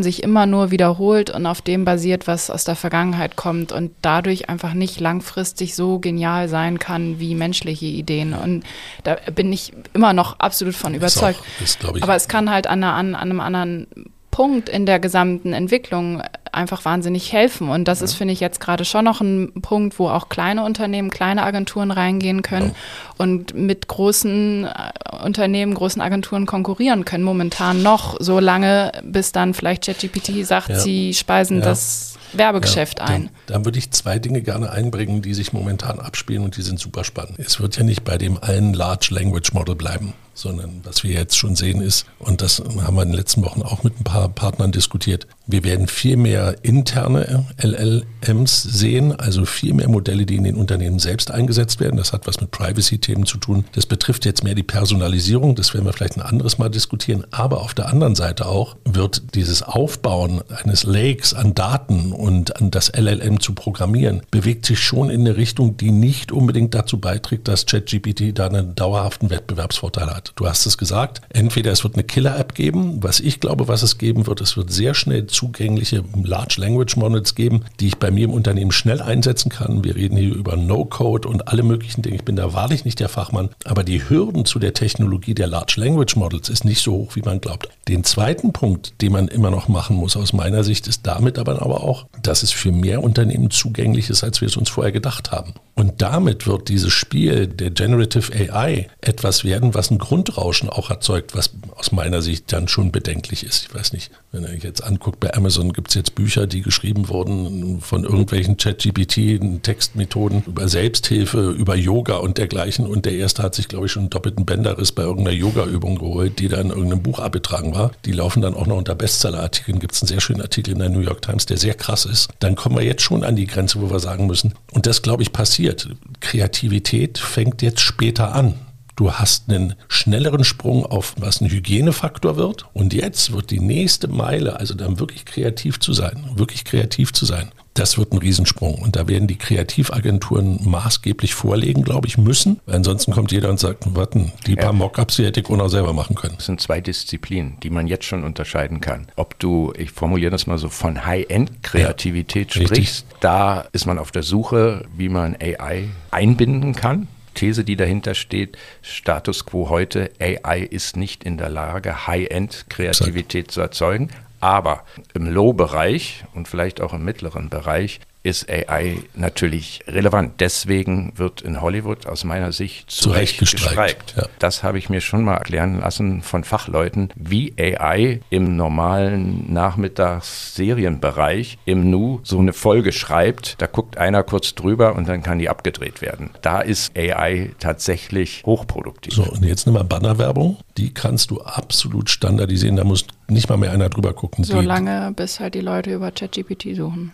sich 0.04 0.24
immer 0.24 0.46
nur 0.46 0.72
wiederholt 0.72 1.30
und 1.30 1.46
auf 1.46 1.62
dem 1.62 1.86
basiert, 1.86 2.28
was 2.28 2.50
aus 2.50 2.64
der 2.64 2.76
Vergangenheit 2.76 3.36
kommt 3.36 3.72
und 3.72 3.92
dadurch 4.02 4.50
einfach 4.50 4.74
nicht 4.74 5.00
langfristig 5.00 5.76
so 5.76 6.00
genial 6.00 6.48
sein 6.50 6.80
kann 6.80 7.20
wie 7.20 7.36
menschliche 7.36 7.86
Ideen. 7.86 8.34
Und 8.34 8.64
da 9.04 9.18
bin 9.34 9.52
ich 9.52 9.74
immer 9.94 10.14
noch 10.14 10.40
absolut 10.40 10.76
von 10.76 10.94
überzeugt. 10.94 11.40
Auch, 11.84 12.02
Aber 12.02 12.16
es 12.16 12.28
kann 12.28 12.50
halt 12.50 12.68
an, 12.68 12.84
einer, 12.84 12.96
an 12.96 13.16
einem 13.16 13.40
anderen 13.40 13.88
Punkt 14.32 14.70
in 14.70 14.86
der 14.86 15.00
gesamten 15.00 15.54
Entwicklung 15.54 16.24
einfach 16.52 16.86
wahnsinnig 16.86 17.32
helfen. 17.32 17.70
Und 17.70 17.88
das 17.88 18.00
ja. 18.00 18.06
ist, 18.06 18.14
finde 18.14 18.34
ich, 18.34 18.40
jetzt 18.40 18.60
gerade 18.60 18.86
schon 18.86 19.06
noch 19.06 19.22
ein 19.22 19.54
Punkt, 19.62 20.00
wo 20.00 20.10
auch 20.10 20.30
kleine 20.30 20.64
Unternehmen, 20.64 21.10
kleine 21.10 21.44
Agenturen 21.44 21.92
reingehen 21.92 22.42
können 22.42 22.70
ja. 22.70 23.16
und 23.18 23.54
mit 23.54 23.88
großen 23.88 24.66
äh, 24.66 25.24
Unternehmen, 25.24 25.74
großen 25.74 26.02
Agenturen 26.02 26.46
konkurrieren 26.46 27.06
können. 27.06 27.24
Momentan 27.24 27.84
noch, 27.84 28.18
so 28.20 28.40
lange, 28.40 28.92
bis 29.04 29.32
dann 29.32 29.54
vielleicht 29.54 29.86
ChatGPT 29.86 30.46
sagt, 30.46 30.70
ja. 30.70 30.80
sie 30.80 31.14
speisen 31.14 31.62
das 31.62 32.18
Werbegeschäft 32.34 33.02
ein. 33.02 33.30
Dann, 33.52 33.62
dann 33.62 33.66
würde 33.66 33.80
ich 33.80 33.92
zwei 33.92 34.18
Dinge 34.18 34.42
gerne 34.42 34.72
einbringen, 34.72 35.22
die 35.22 35.34
sich 35.34 35.52
momentan 35.52 36.00
abspielen 36.00 36.44
und 36.44 36.56
die 36.56 36.62
sind 36.62 36.80
super 36.80 37.04
spannend. 37.04 37.38
Es 37.38 37.60
wird 37.60 37.76
ja 37.78 37.84
nicht 37.84 38.04
bei 38.04 38.18
dem 38.18 38.42
einen 38.42 38.74
Large 38.74 39.10
Language 39.12 39.54
Model 39.54 39.76
bleiben 39.76 40.14
sondern 40.34 40.82
was 40.84 41.04
wir 41.04 41.12
jetzt 41.12 41.38
schon 41.38 41.56
sehen 41.56 41.82
ist, 41.82 42.06
und 42.20 42.42
das 42.42 42.60
haben 42.60 42.96
wir 42.96 43.04
in 43.04 43.10
den 43.10 43.18
letzten 43.18 43.44
Wochen 43.44 43.62
auch 43.62 43.84
mit 43.84 44.00
ein 44.00 44.04
paar 44.04 44.30
Partnern 44.30 44.72
diskutiert, 44.72 45.28
wir 45.48 45.64
werden 45.64 45.88
viel 45.88 46.18
mehr 46.18 46.64
interne 46.64 47.46
LLMs 47.62 48.64
sehen, 48.64 49.20
also 49.20 49.46
viel 49.46 49.74
mehr 49.74 49.90
Modelle, 49.90 50.26
die 50.26 50.38
in 50.38 50.46
den 50.46 50.56
Unternehmen 50.56 51.00
selbst 51.00 51.30
eingesetzt 51.30 51.82
werden. 51.82 51.98
Das 51.98 52.14
hat 52.14 52.26
was 52.26 52.40
mit 52.40 52.52
Privacy-Themen 52.52 53.26
zu 53.26 53.38
tun. 53.38 53.66
Das 53.74 53.86
betrifft 53.86 54.24
jetzt 54.24 54.46
mehr 54.46 54.56
die 54.56 54.64
Personalisierung, 54.64 55.56
das 55.56 55.74
werden 55.74 55.86
wir 55.86 55.94
vielleicht 55.94 56.16
ein 56.16 56.22
anderes 56.22 56.58
Mal 56.58 56.70
diskutieren. 56.70 57.26
Aber 57.32 57.62
auf 57.62 57.74
der 57.74 57.90
anderen 57.90 58.16
Seite 58.16 58.46
auch 58.46 58.78
wird 58.86 59.36
dieses 59.36 59.62
Aufbauen 59.62 60.42
eines 60.64 60.84
Lakes 60.84 61.34
an 61.34 61.54
Daten 61.54 62.14
und 62.14 62.56
an 62.56 62.72
das 62.72 62.90
LLM 62.96 63.41
zu 63.42 63.54
programmieren, 63.54 64.22
bewegt 64.32 64.66
sich 64.66 64.80
schon 64.80 65.10
in 65.10 65.22
eine 65.22 65.38
Richtung, 65.38 65.78
die 65.78 65.92
nicht 65.92 66.32
unbedingt 66.32 66.74
dazu 66.74 67.00
beiträgt, 67.00 67.48
dass 67.48 67.66
ChatGPT 67.66 68.38
da 68.38 68.48
einen 68.48 68.76
dauerhaften 68.76 69.30
Wettbewerbsvorteil 69.30 70.08
hat. 70.08 70.34
Du 70.36 70.48
hast 70.48 70.66
es 70.66 70.78
gesagt, 70.78 71.22
entweder 71.30 71.72
es 71.72 71.84
wird 71.84 71.96
eine 71.96 72.04
Killer-App 72.04 72.56
geben, 72.56 73.04
was 73.04 73.20
ich 73.20 73.40
glaube, 73.40 73.68
was 73.68 73.84
es 73.84 73.98
geben 73.98 74.28
wird, 74.28 74.42
es 74.42 74.58
wird 74.58 74.72
sehr 74.72 74.94
schnell 74.94 75.28
zugängliche 75.28 76.04
Large 76.24 76.56
Language 76.60 76.96
Models 76.98 77.36
geben, 77.36 77.66
die 77.80 77.88
ich 77.88 77.98
bei 77.98 78.12
mir 78.12 78.26
im 78.26 78.34
Unternehmen 78.34 78.72
schnell 78.72 79.02
einsetzen 79.02 79.50
kann. 79.50 79.84
Wir 79.84 79.96
reden 79.96 80.18
hier 80.18 80.36
über 80.36 80.56
No-Code 80.56 81.28
und 81.28 81.48
alle 81.48 81.64
möglichen 81.64 82.02
Dinge. 82.02 82.18
Ich 82.18 82.26
bin 82.26 82.36
da 82.36 82.54
wahrlich 82.54 82.86
nicht 82.86 83.00
der 83.00 83.10
Fachmann, 83.10 83.50
aber 83.66 83.84
die 83.84 84.08
Hürden 84.08 84.46
zu 84.46 84.60
der 84.60 84.74
Technologie 84.74 85.34
der 85.34 85.48
Large 85.48 85.76
Language 85.78 86.16
Models 86.16 86.50
ist 86.50 86.66
nicht 86.66 86.82
so 86.82 86.94
hoch, 86.94 87.16
wie 87.16 87.22
man 87.22 87.42
glaubt. 87.42 87.70
Den 87.88 88.04
zweiten 88.04 88.54
Punkt, 88.54 89.02
den 89.02 89.12
man 89.12 89.28
immer 89.28 89.52
noch 89.52 89.68
machen 89.68 89.96
muss 89.96 90.16
aus 90.16 90.34
meiner 90.34 90.64
Sicht, 90.64 90.88
ist 90.88 91.08
damit 91.08 91.40
aber, 91.40 91.62
aber 91.62 91.84
auch, 91.84 92.06
dass 92.22 92.44
es 92.44 92.52
für 92.52 92.72
mehr 92.72 93.04
Unternehmen 93.04 93.31
zugänglich 93.50 94.10
ist, 94.10 94.24
als 94.24 94.42
wir 94.42 94.48
es 94.48 94.58
uns 94.58 94.70
vorher 94.70 94.92
gedacht 94.92 95.32
haben. 95.32 95.54
Und 95.76 96.02
damit 96.02 96.46
wird 96.48 96.70
dieses 96.70 96.92
Spiel 96.92 97.48
der 97.48 97.72
Generative 97.72 98.32
AI 98.34 98.88
etwas 99.00 99.44
werden, 99.44 99.74
was 99.74 99.90
ein 99.90 99.98
Grundrauschen 99.98 100.70
auch 100.70 100.90
erzeugt, 100.90 101.34
was 101.36 101.52
aus 101.76 101.92
meiner 101.92 102.22
Sicht 102.22 102.52
dann 102.54 102.68
schon 102.68 102.92
bedenklich 102.92 103.44
ist. 103.44 103.68
Ich 103.68 103.74
weiß 103.74 103.94
nicht, 103.94 104.12
wenn 104.32 104.44
ihr 104.44 104.56
jetzt 104.56 104.84
anguckt, 104.84 105.20
bei 105.20 105.34
Amazon 105.34 105.74
gibt 105.74 105.90
es 105.90 105.96
jetzt 105.96 106.14
Bücher, 106.16 106.46
die 106.46 106.62
geschrieben 106.62 107.10
wurden 107.10 107.82
von 107.82 108.04
irgendwelchen 108.04 108.58
Chat-GPT-Textmethoden 108.58 110.44
über 110.46 110.70
Selbsthilfe, 110.70 111.50
über 111.52 111.76
Yoga 111.76 112.18
und 112.18 112.38
dergleichen. 112.38 112.86
Und 112.86 113.06
der 113.06 113.14
erste 113.14 113.42
hat 113.42 113.56
sich, 113.56 113.68
glaube 113.68 113.88
ich, 113.88 113.92
schon 113.92 114.04
einen 114.04 114.10
doppelten 114.10 114.46
Bänderriss 114.46 114.92
bei 114.92 115.04
irgendeiner 115.04 115.36
Yoga-Übung 115.36 115.98
geholt, 115.98 116.40
die 116.40 116.48
dann 116.48 116.68
in 116.68 116.70
irgendeinem 116.70 117.02
Buch 117.02 117.20
abgetragen 117.20 117.74
war. 117.74 117.92
Die 118.06 118.14
laufen 118.14 118.42
dann 118.42 118.54
auch 118.54 118.68
noch 118.68 118.78
unter 118.78 118.96
Bestseller-Artikeln. 118.96 119.80
Gibt 119.80 119.96
es 119.96 120.02
einen 120.02 120.10
sehr 120.10 120.22
schönen 120.22 120.42
Artikel 120.42 120.72
in 120.74 120.80
der 120.80 120.90
New 120.90 121.00
York 121.00 121.22
Times, 121.22 121.46
der 121.46 121.58
sehr 121.58 121.74
krass 121.74 122.06
ist. 122.06 122.30
Dann 122.40 122.56
kommen 122.56 122.78
wir 122.78 122.84
jetzt 122.84 123.02
schon 123.02 123.11
an 123.14 123.36
die 123.36 123.48
Grenze, 123.48 123.82
wo 123.82 123.90
wir 123.90 124.00
sagen 124.00 124.28
müssen, 124.28 124.54
und 124.72 124.86
das, 124.86 125.02
glaube 125.02 125.24
ich, 125.24 125.32
passiert. 125.32 125.90
Kreativität 126.20 127.18
fängt 127.18 127.62
jetzt 127.62 127.82
später 127.82 128.34
an. 128.34 128.56
Du 128.96 129.14
hast 129.14 129.50
einen 129.50 129.76
schnelleren 129.88 130.44
Sprung 130.44 130.86
auf 130.86 131.16
was 131.18 131.42
ein 131.42 131.50
Hygienefaktor 131.50 132.36
wird. 132.36 132.66
Und 132.74 132.94
jetzt 132.94 133.32
wird 133.32 133.50
die 133.50 133.60
nächste 133.60 134.08
Meile, 134.08 134.60
also 134.60 134.74
dann 134.74 135.00
wirklich 135.00 135.26
kreativ 135.26 135.80
zu 135.80 135.94
sein, 135.94 136.30
wirklich 136.36 136.66
kreativ 136.66 137.14
zu 137.14 137.26
sein, 137.26 137.52
das 137.74 137.98
wird 137.98 138.12
ein 138.12 138.18
Riesensprung. 138.18 138.76
Und 138.76 138.96
da 138.96 139.08
werden 139.08 139.28
die 139.28 139.38
Kreativagenturen 139.38 140.60
maßgeblich 140.70 141.34
vorlegen, 141.34 141.84
glaube 141.84 142.08
ich, 142.08 142.18
müssen. 142.18 142.60
Ansonsten 142.66 143.12
kommt 143.12 143.32
jeder 143.32 143.50
und 143.50 143.60
sagt, 143.60 143.96
warten, 143.96 144.32
die 144.46 144.56
paar 144.56 144.74
Mockups, 144.74 145.16
die 145.16 145.26
hätte 145.26 145.40
ich 145.40 145.50
auch 145.50 145.58
noch 145.58 145.70
selber 145.70 145.94
machen 145.94 146.16
können. 146.16 146.36
Das 146.36 146.46
sind 146.46 146.62
zwei 146.62 146.82
Disziplinen, 146.82 147.58
die 147.62 147.70
man 147.70 147.88
jetzt 147.88 148.06
schon 148.06 148.24
unterscheiden 148.24 148.82
kann. 148.82 149.08
Ob 149.16 149.40
du, 149.40 149.74
ich 149.78 149.92
formuliere 149.92 150.32
das 150.32 150.48
mal 150.48 150.58
so, 150.58 150.70
von 150.70 151.06
High-End-Kreativität 151.06 152.56
ja, 152.56 152.66
sprichst, 152.66 153.06
da 153.20 153.66
ist 153.72 153.86
man 153.86 153.98
auf 153.98 154.12
der 154.12 154.24
Suche, 154.24 154.86
wie 154.96 155.10
man 155.10 155.36
AI 155.36 155.88
einbinden 156.12 156.74
kann. 156.76 157.08
These, 157.34 157.64
die 157.64 157.78
dahinter 157.78 158.14
steht, 158.14 158.58
Status 158.82 159.46
quo 159.46 159.70
heute, 159.70 160.12
AI 160.20 160.60
ist 160.60 160.98
nicht 160.98 161.24
in 161.24 161.38
der 161.38 161.50
Lage, 161.50 162.06
High-End-Kreativität 162.08 163.52
zu 163.52 163.62
erzeugen, 163.62 164.10
aber 164.42 164.84
im 165.14 165.28
Low-Bereich 165.28 166.26
und 166.34 166.48
vielleicht 166.48 166.82
auch 166.82 166.94
im 166.94 167.06
mittleren 167.06 167.50
Bereich 167.50 168.02
ist 168.24 168.50
AI 168.50 169.04
natürlich 169.16 169.84
relevant. 169.88 170.40
Deswegen 170.40 171.14
wird 171.16 171.42
in 171.42 171.62
Hollywood 171.62 172.06
aus 172.06 172.24
meiner 172.24 172.52
Sicht 172.52 172.92
zu, 172.92 173.04
zu 173.04 173.10
Recht 173.12 173.40
gestreikt. 173.40 174.14
Ja. 174.16 174.28
Das 174.40 174.64
habe 174.64 174.78
ich 174.78 174.90
mir 174.90 175.00
schon 175.02 175.24
mal 175.24 175.38
erklären 175.38 175.80
lassen 175.80 176.22
von 176.22 176.44
Fachleuten, 176.44 177.10
wie 177.16 177.56
AI 177.58 178.20
im 178.30 178.56
normalen 178.56 179.52
Nachmittagsserienbereich 179.52 181.58
im 181.66 181.90
Nu 181.90 182.20
so 182.24 182.38
eine 182.38 182.54
Folge 182.54 182.92
schreibt. 182.92 183.60
Da 183.60 183.66
guckt 183.66 183.98
einer 183.98 184.22
kurz 184.24 184.54
drüber 184.54 184.94
und 184.96 185.10
dann 185.10 185.24
kann 185.24 185.40
die 185.40 185.50
abgedreht 185.50 186.02
werden. 186.02 186.30
Da 186.42 186.62
ist 186.62 186.96
AI 186.96 187.50
tatsächlich 187.60 188.44
hochproduktiv. 188.46 189.14
So, 189.14 189.24
und 189.24 189.44
jetzt 189.44 189.66
nimm 189.66 189.74
mal 189.74 189.84
Bannerwerbung. 189.84 190.58
Die 190.78 190.94
kannst 190.94 191.32
du 191.32 191.42
absolut 191.42 192.12
standardisieren. 192.12 192.76
Da 192.76 192.84
muss 192.84 193.06
nicht 193.28 193.50
mal 193.50 193.58
mehr 193.58 193.72
einer 193.72 193.90
drüber 193.90 194.14
gucken. 194.14 194.44
Solange 194.44 195.12
bis 195.16 195.40
halt 195.40 195.56
die 195.56 195.62
Leute 195.62 195.92
über 195.94 196.12
ChatGPT 196.12 196.76
suchen. 196.76 197.14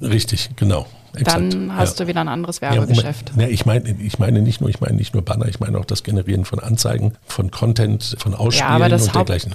Richtig, 0.00 0.50
genau. 0.56 0.86
Exakt. 1.14 1.54
Dann 1.54 1.74
hast 1.74 1.98
ja. 1.98 2.04
du 2.04 2.08
wieder 2.08 2.20
ein 2.20 2.28
anderes 2.28 2.60
Werbegeschäft. 2.60 3.32
Ja, 3.38 3.48
ich 3.48 3.64
meine, 3.64 3.90
ich 3.90 4.18
meine 4.18 4.42
nicht 4.42 4.60
nur, 4.60 4.68
ich 4.68 4.80
meine 4.80 4.96
nicht 4.96 5.14
nur 5.14 5.24
Banner, 5.24 5.46
ich 5.46 5.60
meine 5.60 5.78
auch 5.78 5.84
das 5.84 6.02
Generieren 6.02 6.44
von 6.44 6.58
Anzeigen, 6.60 7.14
von 7.26 7.50
Content, 7.50 8.16
von 8.18 8.34
Ausspielen 8.34 8.90
ja, 8.90 8.96
und 8.96 9.14
dergleichen. 9.14 9.54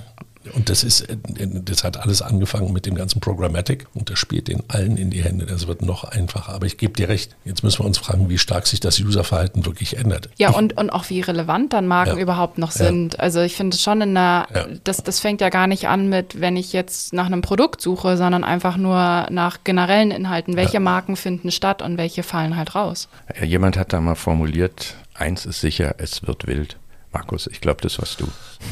Und 0.54 0.70
das 0.70 0.84
ist, 0.84 1.02
äh, 1.02 1.18
das 1.38 1.84
hat 1.84 1.98
alles 1.98 2.22
angefangen 2.22 2.74
mit 2.74 2.86
dem 2.86 2.96
ganzen 2.96 3.20
Programmatic 3.20 3.88
und 3.94 4.10
das 4.10 4.20
spielt 4.20 4.48
den 4.48 4.64
allen 4.70 4.98
in 4.98 5.10
die 5.10 5.24
Hände. 5.24 5.46
Das 5.46 5.68
wird 5.68 5.82
noch 5.82 6.04
einfacher. 6.04 6.54
Aber 6.54 6.66
ich 6.66 6.78
gebe 6.78 6.94
dir 6.94 7.10
recht. 7.10 7.36
Jetzt 7.46 7.64
müssen 7.64 7.80
wir 7.80 7.86
uns 7.86 7.98
fragen, 7.98 8.30
wie 8.30 8.38
stark 8.38 8.68
sich 8.68 8.80
das 8.80 9.00
Userverhalten 9.00 9.66
wirklich 9.66 9.98
ändert. 9.98 10.30
Ja, 10.38 10.52
und, 10.52 10.78
und 10.78 10.90
auch 10.90 11.10
wie 11.10 11.22
relevant 11.22 11.74
dann 11.74 11.88
Marken 11.88 12.18
ja. 12.18 12.22
überhaupt 12.22 12.58
noch 12.58 12.72
sind. 12.72 13.14
Ja. 13.14 13.20
Also 13.20 13.42
ich 13.42 13.56
finde 13.56 13.76
es 13.76 13.82
schon 13.82 14.02
in 14.02 14.16
der, 14.16 14.48
ja. 14.54 14.66
das, 14.84 15.04
das 15.04 15.20
fängt 15.20 15.42
ja 15.42 15.50
gar 15.50 15.68
nicht 15.68 15.88
an 15.88 16.10
mit, 16.10 16.40
wenn 16.42 16.58
ich 16.58 16.74
jetzt 16.74 17.14
nach 17.14 17.28
einem 17.28 17.42
Produkt 17.42 17.82
suche, 17.82 18.18
sondern 18.18 18.44
einfach 18.44 18.78
nur 18.78 19.28
nach 19.30 19.64
generellen 19.64 20.12
Inhalten. 20.12 20.56
Welche 20.56 20.80
Marken 20.80 21.16
finden 21.16 21.52
statt 21.52 21.82
und 21.82 21.98
welche 21.98 22.24
fallen 22.24 22.58
halt 22.58 22.76
raus? 22.76 23.08
Jemand 23.44 23.78
hat 23.78 23.94
da 23.94 24.02
mal 24.02 24.16
formuliert, 24.16 24.96
eins 25.14 25.46
ist 25.46 25.62
sicher, 25.62 25.96
es 25.98 26.26
wird 26.26 26.48
wild. 26.48 26.78
Markus, 27.12 27.48
ich 27.48 27.60
glaube, 27.60 27.82
das 27.82 28.00
warst 28.00 28.22
du. 28.22 28.28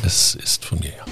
Es 0.05 0.35
ist 0.35 0.65
von 0.65 0.79
mir, 0.79 0.91
ja. 0.91 1.05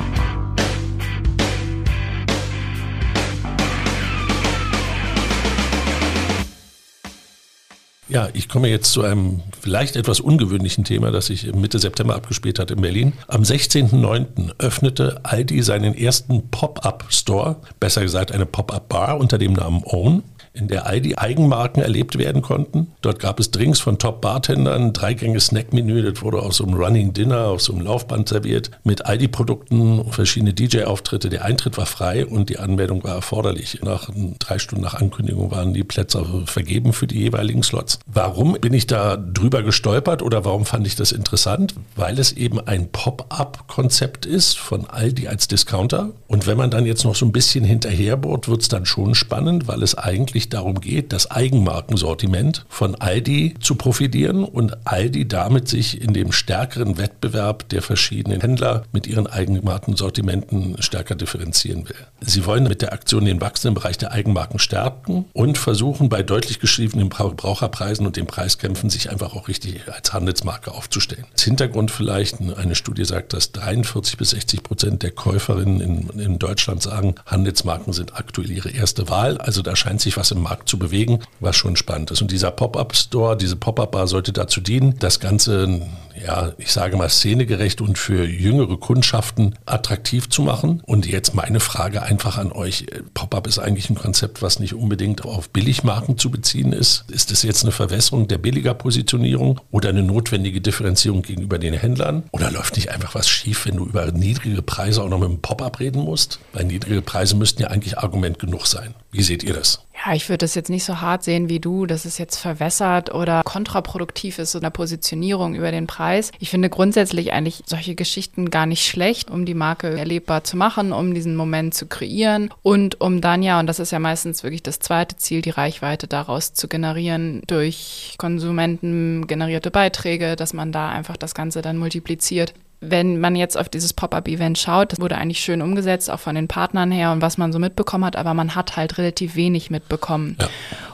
Ja, 8.09 8.29
ich 8.31 8.47
komme 8.47 8.69
jetzt 8.69 8.93
zu 8.93 9.03
einem 9.03 9.41
vielleicht 9.59 9.97
etwas 9.97 10.21
ungewöhnlichen 10.21 10.85
Thema, 10.85 11.11
das 11.11 11.25
sich 11.25 11.53
Mitte 11.53 11.77
September 11.77 12.15
abgespielt 12.15 12.57
hat 12.57 12.71
in 12.71 12.79
Berlin. 12.79 13.11
Am 13.27 13.41
16.09. 13.41 14.53
öffnete 14.59 15.19
Aldi 15.23 15.61
seinen 15.61 15.93
ersten 15.93 16.49
Pop-up-Store, 16.49 17.57
besser 17.81 18.03
gesagt 18.03 18.31
eine 18.31 18.45
Pop-up-Bar 18.45 19.17
unter 19.17 19.37
dem 19.37 19.51
Namen 19.51 19.83
Own 19.83 20.23
in 20.57 20.67
der 20.67 20.87
Aldi 20.87 21.15
Eigenmarken 21.15 21.81
erlebt 21.81 22.17
werden 22.17 22.41
konnten. 22.41 22.87
Dort 23.01 23.19
gab 23.19 23.39
es 23.39 23.51
Drinks 23.51 23.79
von 23.79 23.99
Top-Bartendern, 23.99 24.93
Dreigänge 24.93 25.39
Snackmenü, 25.39 26.01
das 26.01 26.21
wurde 26.21 26.39
auf 26.39 26.53
so 26.53 26.63
einem 26.65 26.73
Running 26.73 27.13
Dinner, 27.13 27.47
auf 27.47 27.61
so 27.61 27.73
einem 27.73 27.83
Laufband 27.83 28.29
serviert, 28.29 28.71
mit 28.83 29.05
Aldi-Produkten, 29.05 30.11
verschiedene 30.11 30.53
DJ-Auftritte. 30.53 31.29
Der 31.29 31.45
Eintritt 31.45 31.77
war 31.77 31.85
frei 31.85 32.25
und 32.25 32.49
die 32.49 32.57
Anmeldung 32.57 33.03
war 33.03 33.15
erforderlich. 33.15 33.79
Nach 33.83 34.09
drei 34.39 34.59
Stunden 34.59 34.83
nach 34.83 34.95
Ankündigung 34.95 35.51
waren 35.51 35.73
die 35.73 35.83
Plätze 35.83 36.25
vergeben 36.45 36.93
für 36.93 37.07
die 37.07 37.19
jeweiligen 37.19 37.63
Slots. 37.63 37.99
Warum 38.07 38.53
bin 38.53 38.73
ich 38.73 38.87
da 38.87 39.17
drüber 39.17 39.63
gestolpert 39.63 40.21
oder 40.21 40.45
warum 40.45 40.65
fand 40.65 40.87
ich 40.87 40.95
das 40.95 41.11
interessant? 41.11 41.75
Weil 41.95 42.19
es 42.19 42.31
eben 42.31 42.59
ein 42.59 42.89
Pop-up-Konzept 42.91 44.25
ist 44.25 44.57
von 44.57 44.85
Aldi 44.85 45.27
als 45.27 45.47
Discounter. 45.47 46.11
Und 46.27 46.47
wenn 46.47 46.57
man 46.57 46.71
dann 46.71 46.85
jetzt 46.85 47.03
noch 47.03 47.15
so 47.15 47.25
ein 47.25 47.31
bisschen 47.31 47.63
hinterherbohrt, 47.63 48.47
wird 48.47 48.61
es 48.61 48.67
dann 48.67 48.85
schon 48.85 49.15
spannend, 49.15 49.67
weil 49.67 49.83
es 49.83 49.95
eigentlich 49.97 50.46
wirklich 50.47 50.49
darum 50.49 50.81
geht, 50.81 51.13
das 51.13 51.29
Eigenmarkensortiment 51.29 52.65
von 52.69 52.95
Aldi 52.95 53.55
zu 53.59 53.75
profitieren 53.75 54.43
und 54.43 54.87
Aldi 54.87 55.27
damit 55.27 55.67
sich 55.67 56.01
in 56.01 56.13
dem 56.13 56.31
stärkeren 56.31 56.97
Wettbewerb 56.97 57.69
der 57.69 57.81
verschiedenen 57.81 58.41
Händler 58.41 58.83
mit 58.91 59.07
ihren 59.07 59.27
Eigenmarkensortimenten 59.27 60.81
stärker 60.81 61.15
differenzieren 61.15 61.87
will. 61.89 61.95
Sie 62.21 62.45
wollen 62.45 62.63
mit 62.63 62.81
der 62.81 62.93
Aktion 62.93 63.25
den 63.25 63.41
wachsenden 63.41 63.75
Bereich 63.75 63.97
der 63.97 64.11
Eigenmarken 64.11 64.59
stärken 64.59 65.25
und 65.33 65.57
versuchen 65.57 66.09
bei 66.09 66.23
deutlich 66.23 66.59
geschriebenen 66.59 67.11
Verbraucherpreisen 67.11 68.05
und 68.05 68.15
den 68.15 68.27
Preiskämpfen 68.27 68.89
sich 68.89 69.09
einfach 69.09 69.35
auch 69.35 69.47
richtig 69.47 69.81
als 69.91 70.13
Handelsmarke 70.13 70.71
aufzustellen. 70.71 71.25
Als 71.33 71.43
Hintergrund 71.43 71.91
vielleicht, 71.91 72.37
eine 72.41 72.75
Studie 72.75 73.05
sagt, 73.05 73.33
dass 73.33 73.51
43 73.51 74.17
bis 74.17 74.31
60 74.31 74.63
Prozent 74.63 75.03
der 75.03 75.11
Käuferinnen 75.11 75.81
in, 75.81 76.19
in 76.19 76.39
Deutschland 76.39 76.81
sagen, 76.81 77.15
Handelsmarken 77.25 77.93
sind 77.93 78.15
aktuell 78.15 78.51
ihre 78.51 78.69
erste 78.69 79.09
Wahl. 79.09 79.37
Also 79.37 79.61
da 79.61 79.75
scheint 79.75 80.01
sich 80.01 80.17
was 80.17 80.31
im 80.31 80.36
im 80.37 80.43
Markt 80.43 80.69
zu 80.69 80.79
bewegen, 80.79 81.19
was 81.39 81.55
schon 81.55 81.75
spannend 81.75 82.11
ist. 82.11 82.21
Und 82.21 82.31
dieser 82.31 82.51
Pop-up-Store, 82.51 83.35
diese 83.35 83.55
Pop-up-Bar 83.55 84.07
sollte 84.07 84.31
dazu 84.31 84.61
dienen, 84.61 84.97
das 84.99 85.19
Ganze, 85.19 85.81
ja, 86.25 86.53
ich 86.57 86.71
sage 86.71 86.95
mal, 86.97 87.09
szenegerecht 87.09 87.81
und 87.81 87.97
für 87.97 88.25
jüngere 88.25 88.77
Kundschaften 88.77 89.55
attraktiv 89.65 90.29
zu 90.29 90.41
machen. 90.41 90.81
Und 90.85 91.05
jetzt 91.05 91.35
meine 91.35 91.59
Frage 91.59 92.03
einfach 92.03 92.37
an 92.37 92.51
euch. 92.51 92.85
Pop-up 93.13 93.47
ist 93.47 93.59
eigentlich 93.59 93.89
ein 93.89 93.95
Konzept, 93.95 94.41
was 94.41 94.59
nicht 94.59 94.73
unbedingt 94.73 95.25
auf 95.25 95.49
Billigmarken 95.49 96.17
zu 96.17 96.31
beziehen 96.31 96.71
ist. 96.71 97.05
Ist 97.09 97.31
es 97.31 97.43
jetzt 97.43 97.63
eine 97.63 97.71
Verwässerung 97.71 98.27
der 98.27 98.37
billiger 98.37 98.73
Positionierung 98.73 99.59
oder 99.71 99.89
eine 99.89 100.03
notwendige 100.03 100.61
Differenzierung 100.61 101.21
gegenüber 101.21 101.59
den 101.59 101.73
Händlern? 101.73 102.23
Oder 102.31 102.51
läuft 102.51 102.75
nicht 102.75 102.91
einfach 102.91 103.15
was 103.15 103.27
schief, 103.27 103.65
wenn 103.65 103.77
du 103.77 103.85
über 103.85 104.11
niedrige 104.11 104.61
Preise 104.61 105.03
auch 105.03 105.09
noch 105.09 105.19
mit 105.19 105.29
dem 105.29 105.41
Pop-up 105.41 105.79
reden 105.79 106.03
musst? 106.03 106.39
Weil 106.53 106.65
niedrige 106.65 107.01
Preise 107.01 107.35
müssten 107.35 107.61
ja 107.61 107.69
eigentlich 107.69 107.97
Argument 107.97 108.39
genug 108.39 108.67
sein. 108.67 108.93
Wie 109.11 109.23
seht 109.23 109.43
ihr 109.43 109.53
das? 109.53 109.81
Ja, 110.07 110.13
ich 110.13 110.29
würde 110.29 110.37
das 110.37 110.55
jetzt 110.55 110.69
nicht 110.69 110.85
so 110.85 111.01
hart 111.01 111.25
sehen 111.25 111.49
wie 111.49 111.59
du, 111.59 111.85
dass 111.85 112.05
es 112.05 112.17
jetzt 112.17 112.37
verwässert 112.37 113.13
oder 113.13 113.41
kontraproduktiv 113.43 114.39
ist 114.39 114.55
in 114.55 114.61
der 114.61 114.69
Positionierung 114.69 115.53
über 115.53 115.69
den 115.69 115.85
Preis. 115.85 116.31
Ich 116.39 116.49
finde 116.49 116.69
grundsätzlich 116.69 117.33
eigentlich 117.33 117.63
solche 117.65 117.93
Geschichten 117.93 118.49
gar 118.49 118.65
nicht 118.67 118.87
schlecht, 118.87 119.29
um 119.29 119.45
die 119.45 119.53
Marke 119.53 119.97
erlebbar 119.97 120.45
zu 120.45 120.55
machen, 120.55 120.93
um 120.93 121.13
diesen 121.13 121.35
Moment 121.35 121.73
zu 121.73 121.87
kreieren 121.87 122.53
und 122.61 123.01
um 123.01 123.19
dann 123.19 123.43
ja, 123.43 123.59
und 123.59 123.67
das 123.67 123.79
ist 123.79 123.91
ja 123.91 123.99
meistens 123.99 124.43
wirklich 124.43 124.63
das 124.63 124.79
zweite 124.79 125.17
Ziel, 125.17 125.41
die 125.41 125.49
Reichweite 125.49 126.07
daraus 126.07 126.53
zu 126.53 126.69
generieren 126.69 127.41
durch 127.45 128.15
Konsumenten 128.17 129.27
generierte 129.27 129.71
Beiträge, 129.71 130.37
dass 130.37 130.53
man 130.53 130.71
da 130.71 130.87
einfach 130.87 131.17
das 131.17 131.33
Ganze 131.33 131.61
dann 131.61 131.77
multipliziert 131.77 132.53
wenn 132.79 133.19
man 133.19 133.35
jetzt 133.35 133.57
auf 133.57 133.69
dieses 133.69 133.93
Pop-up-Event 133.93 134.57
schaut, 134.57 134.91
das 134.91 134.99
wurde 134.99 135.17
eigentlich 135.17 135.39
schön 135.39 135.61
umgesetzt, 135.61 136.11
auch 136.11 136.19
von 136.19 136.35
den 136.35 136.47
Partnern 136.47 136.91
her 136.91 137.11
und 137.11 137.21
was 137.21 137.37
man 137.37 137.51
so 137.51 137.59
mitbekommen 137.59 138.05
hat, 138.05 138.15
aber 138.15 138.33
man 138.33 138.55
hat 138.55 138.77
halt 138.77 138.97
relativ 138.97 139.35
wenig 139.35 139.71
mitbekommen. 139.71 140.37
Ja. 140.39 140.47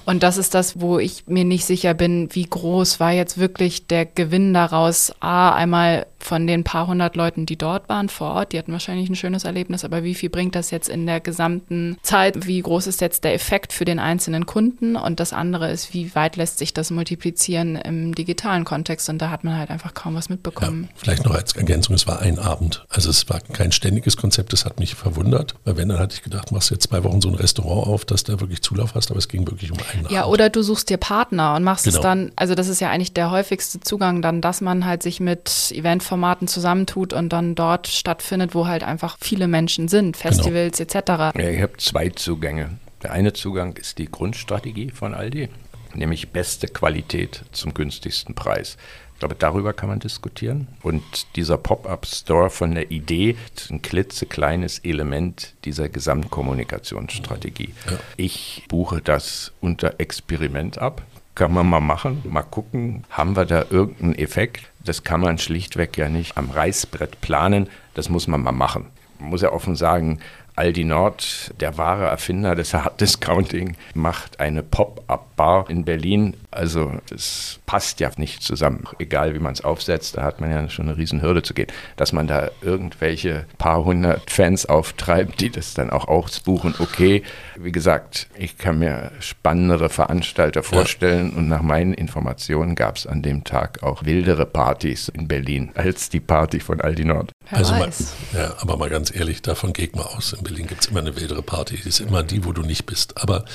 Und 0.06 0.24
das 0.24 0.38
ist 0.38 0.54
das, 0.54 0.80
wo 0.80 1.00
ich 1.00 1.28
mir 1.28 1.46
nicht 1.46 1.66
sicher 1.66 1.94
bin, 1.94 2.30
wie 2.34 2.46
groß 2.46 3.00
war 3.00 3.12
jetzt 3.12 3.38
wirklich 3.38 3.88
der 3.88 4.06
Gewinn 4.06 4.54
daraus. 4.54 5.14
A, 5.20 5.54
einmal 5.54 6.06
von 6.26 6.48
den 6.48 6.64
paar 6.64 6.88
hundert 6.88 7.16
Leuten, 7.16 7.46
die 7.46 7.58
dort 7.58 7.90
waren 7.90 8.10
vor 8.10 8.32
Ort, 8.32 8.54
die 8.54 8.58
hatten 8.58 8.72
wahrscheinlich 8.72 9.10
ein 9.10 9.16
schönes 9.16 9.44
Erlebnis, 9.44 9.84
aber 9.84 10.04
wie 10.04 10.16
viel 10.16 10.30
bringt 10.30 10.56
das 10.56 10.72
jetzt 10.72 10.90
in 10.90 11.06
der 11.06 11.20
gesamten 11.20 11.98
Zeit? 12.04 12.48
Wie 12.48 12.62
groß 12.62 12.88
ist 12.88 13.02
jetzt 13.02 13.24
der 13.24 13.34
Effekt 13.34 13.74
für 13.74 13.86
den 13.86 14.00
einzelnen 14.00 14.46
Kunden? 14.46 14.96
Und 14.96 15.20
das 15.20 15.34
andere 15.34 15.72
ist, 15.72 15.94
wie 15.94 16.14
weit 16.16 16.36
lässt 16.36 16.58
sich 16.58 16.74
das 16.74 16.92
multiplizieren 16.92 17.76
im 17.76 18.16
digitalen 18.16 18.66
Kontext? 18.66 19.10
Und 19.10 19.22
da 19.22 19.30
hat 19.30 19.44
man 19.44 19.58
halt 19.58 19.70
einfach 19.70 19.94
kaum 19.94 20.16
was 20.16 20.30
mitbekommen. 20.30 20.90
Ja, 20.90 20.96
vielleicht 20.96 21.26
noch 21.26 21.34
als 21.34 21.56
Ergänzung, 21.56 21.96
es 21.96 22.08
war 22.08 22.20
ein 22.20 22.40
Abend. 22.40 22.86
Also 22.90 23.10
es 23.10 23.30
war 23.30 23.40
kein 23.40 23.72
ständiges 23.72 24.18
Konzept, 24.18 24.54
das 24.54 24.66
hat 24.66 24.80
mich 24.80 24.96
verwundert, 24.96 25.56
weil 25.66 25.78
wenn, 25.78 25.90
dann 25.90 26.00
hatte 26.00 26.16
ich 26.16 26.24
gedacht, 26.24 26.52
machst 26.52 26.72
jetzt 26.72 26.88
zwei 26.90 27.04
Wochen 27.04 27.22
so 27.22 27.30
ein 27.30 27.36
Restaurant 27.36 27.88
auf, 27.88 28.06
dass 28.06 28.24
da 28.24 28.40
wirklich 28.40 28.62
Zulauf 28.62 28.96
hast, 28.96 29.12
aber 29.12 29.18
es 29.18 29.28
ging 29.28 29.46
wirklich 29.48 29.72
um 29.72 29.78
einen 29.94 30.08
Ja, 30.10 30.22
Abend. 30.24 30.34
oder 30.34 30.50
du 30.50 30.62
suchst 30.62 30.90
dir 30.90 30.98
Partner 30.98 31.56
und 31.56 31.64
machst 31.64 31.86
genau. 31.86 31.98
es 31.98 32.02
dann, 32.02 32.32
also 32.36 32.56
das 32.56 32.68
ist 32.68 32.80
ja 32.82 32.90
eigentlich 32.90 33.14
der 33.14 33.32
häufigste 33.32 33.80
Zugang 33.80 34.22
dann, 34.22 34.42
dass 34.42 34.62
man 34.62 34.86
halt 34.86 35.04
sich 35.04 35.20
mit 35.20 35.72
Event 35.74 36.04
Formaten 36.14 36.48
zusammentut 36.48 37.12
und 37.12 37.34
dann 37.34 37.56
dort 37.56 37.88
stattfindet, 37.88 38.54
wo 38.54 38.68
halt 38.68 38.84
einfach 38.84 39.18
viele 39.20 39.48
Menschen 39.48 39.88
sind, 39.88 40.16
genau. 40.16 40.30
Festivals 40.30 40.78
genau. 40.78 41.00
etc. 41.00 41.40
Ja, 41.40 41.50
ihr 41.50 41.64
habt 41.64 41.82
zwei 41.82 42.10
Zugänge. 42.10 42.78
Der 43.02 43.14
eine 43.14 43.34
Zugang 43.34 43.76
ist 43.78 43.98
die 43.98 44.06
Grundstrategie 44.06 44.92
von 44.92 45.16
Aldi, 45.16 45.50
nämlich 45.96 46.30
beste 46.30 46.68
Qualität 46.68 47.46
zum 47.52 47.74
günstigsten 47.74 48.36
Preis. 48.36 48.78
Ich 49.14 49.20
glaube, 49.22 49.34
darüber 49.34 49.74
kann 49.74 49.90
man 49.90 50.00
diskutieren. 50.02 50.68
Und 50.84 51.02
dieser 51.36 51.58
Pop-up-Store 51.58 52.52
von 52.52 52.76
der 52.76 52.92
Idee 52.92 53.36
ist 53.56 53.72
ein 53.72 53.82
klitzekleines 53.82 54.80
Element 54.80 55.56
dieser 55.66 55.90
Gesamtkommunikationsstrategie. 55.90 57.74
Ja. 57.90 57.98
Ich 58.18 58.66
buche 58.68 59.02
das 59.02 59.52
unter 59.62 60.00
Experiment 60.00 60.78
ab 60.78 61.02
kann 61.36 61.54
man 61.54 61.68
mal 61.68 61.80
machen, 61.80 62.22
mal 62.30 62.44
gucken, 62.44 63.04
haben 63.10 63.36
wir 63.36 63.46
da 63.46 63.66
irgendeinen 63.70 64.16
Effekt? 64.16 64.70
Das 64.86 65.04
kann 65.04 65.22
man 65.22 65.38
schlichtweg 65.38 65.98
ja 65.98 66.10
nicht 66.10 66.38
am 66.38 66.50
Reißbrett 66.50 67.22
planen, 67.22 67.70
das 67.94 68.10
muss 68.10 68.28
man 68.28 68.42
mal 68.42 68.52
machen. 68.52 68.88
Man 69.20 69.30
muss 69.30 69.42
ja 69.42 69.52
offen 69.52 69.76
sagen, 69.76 70.20
Aldi 70.56 70.84
Nord, 70.84 71.54
der 71.60 71.78
wahre 71.78 72.06
Erfinder 72.06 72.56
des 72.56 72.74
Hard 72.74 73.02
Discounting, 73.02 73.76
macht 73.96 74.40
eine 74.40 74.62
Pop-up-Bar 74.62 75.70
in 75.70 75.84
Berlin. 75.84 76.36
Also 76.52 76.92
das 77.10 77.60
passt 77.66 78.00
ja 78.00 78.12
nicht 78.18 78.44
zusammen. 78.44 78.84
Egal 79.00 79.34
wie 79.34 79.40
man 79.40 79.54
es 79.54 79.64
aufsetzt, 79.64 80.18
da 80.18 80.24
hat 80.24 80.40
man 80.40 80.52
ja 80.52 80.70
schon 80.70 80.88
eine 80.88 80.98
riesen 80.98 81.24
Hürde 81.24 81.42
zu 81.42 81.56
gehen. 81.56 81.68
Dass 81.96 82.14
man 82.14 82.28
da 82.28 82.52
irgendwelche 82.62 83.46
paar 83.58 83.84
hundert 83.84 84.30
Fans 84.30 84.68
auftreibt, 84.68 85.42
die 85.42 85.50
das 85.50 85.74
dann 85.74 85.90
auch 85.90 86.08
ausbuchen, 86.08 86.76
okay. 86.80 87.24
Wie 87.56 87.72
gesagt, 87.72 88.28
ich 88.38 88.58
kann 88.58 88.80
mir 88.80 89.12
spannendere 89.20 89.90
Veranstalter 89.90 90.62
vorstellen 90.62 91.32
ja. 91.32 91.38
und 91.38 91.48
nach 91.48 91.62
meinen 91.62 91.94
Informationen 91.94 92.76
gab 92.76 92.98
es 92.98 93.08
an 93.08 93.24
dem 93.24 93.44
Tag 93.44 93.82
auch 93.82 94.06
wildere 94.06 94.46
Partys 94.46 95.10
in 95.10 95.28
Berlin 95.28 95.72
als 95.74 96.10
die 96.10 96.20
Party 96.20 96.60
von 96.60 96.80
Aldi 96.80 97.06
Nord. 97.06 97.32
Wer 97.50 97.58
also 97.58 97.74
mal, 97.74 97.90
ja, 98.34 98.54
aber 98.60 98.78
mal 98.78 98.90
ganz 98.90 99.14
ehrlich, 99.14 99.42
davon 99.42 99.74
geht 99.74 99.96
man 99.96 100.06
aus. 100.06 100.36
In 100.44 100.50
Berlin 100.50 100.68
gibt 100.68 100.84
es 100.84 100.90
immer 100.90 101.00
eine 101.00 101.16
wildere 101.16 101.42
Party. 101.42 101.78
Die 101.78 101.88
ist 101.88 102.02
immer 102.02 102.22
die, 102.22 102.44
wo 102.44 102.52
du 102.52 102.64
nicht 102.64 102.86
bist. 102.86 103.16
Aber 103.16 103.46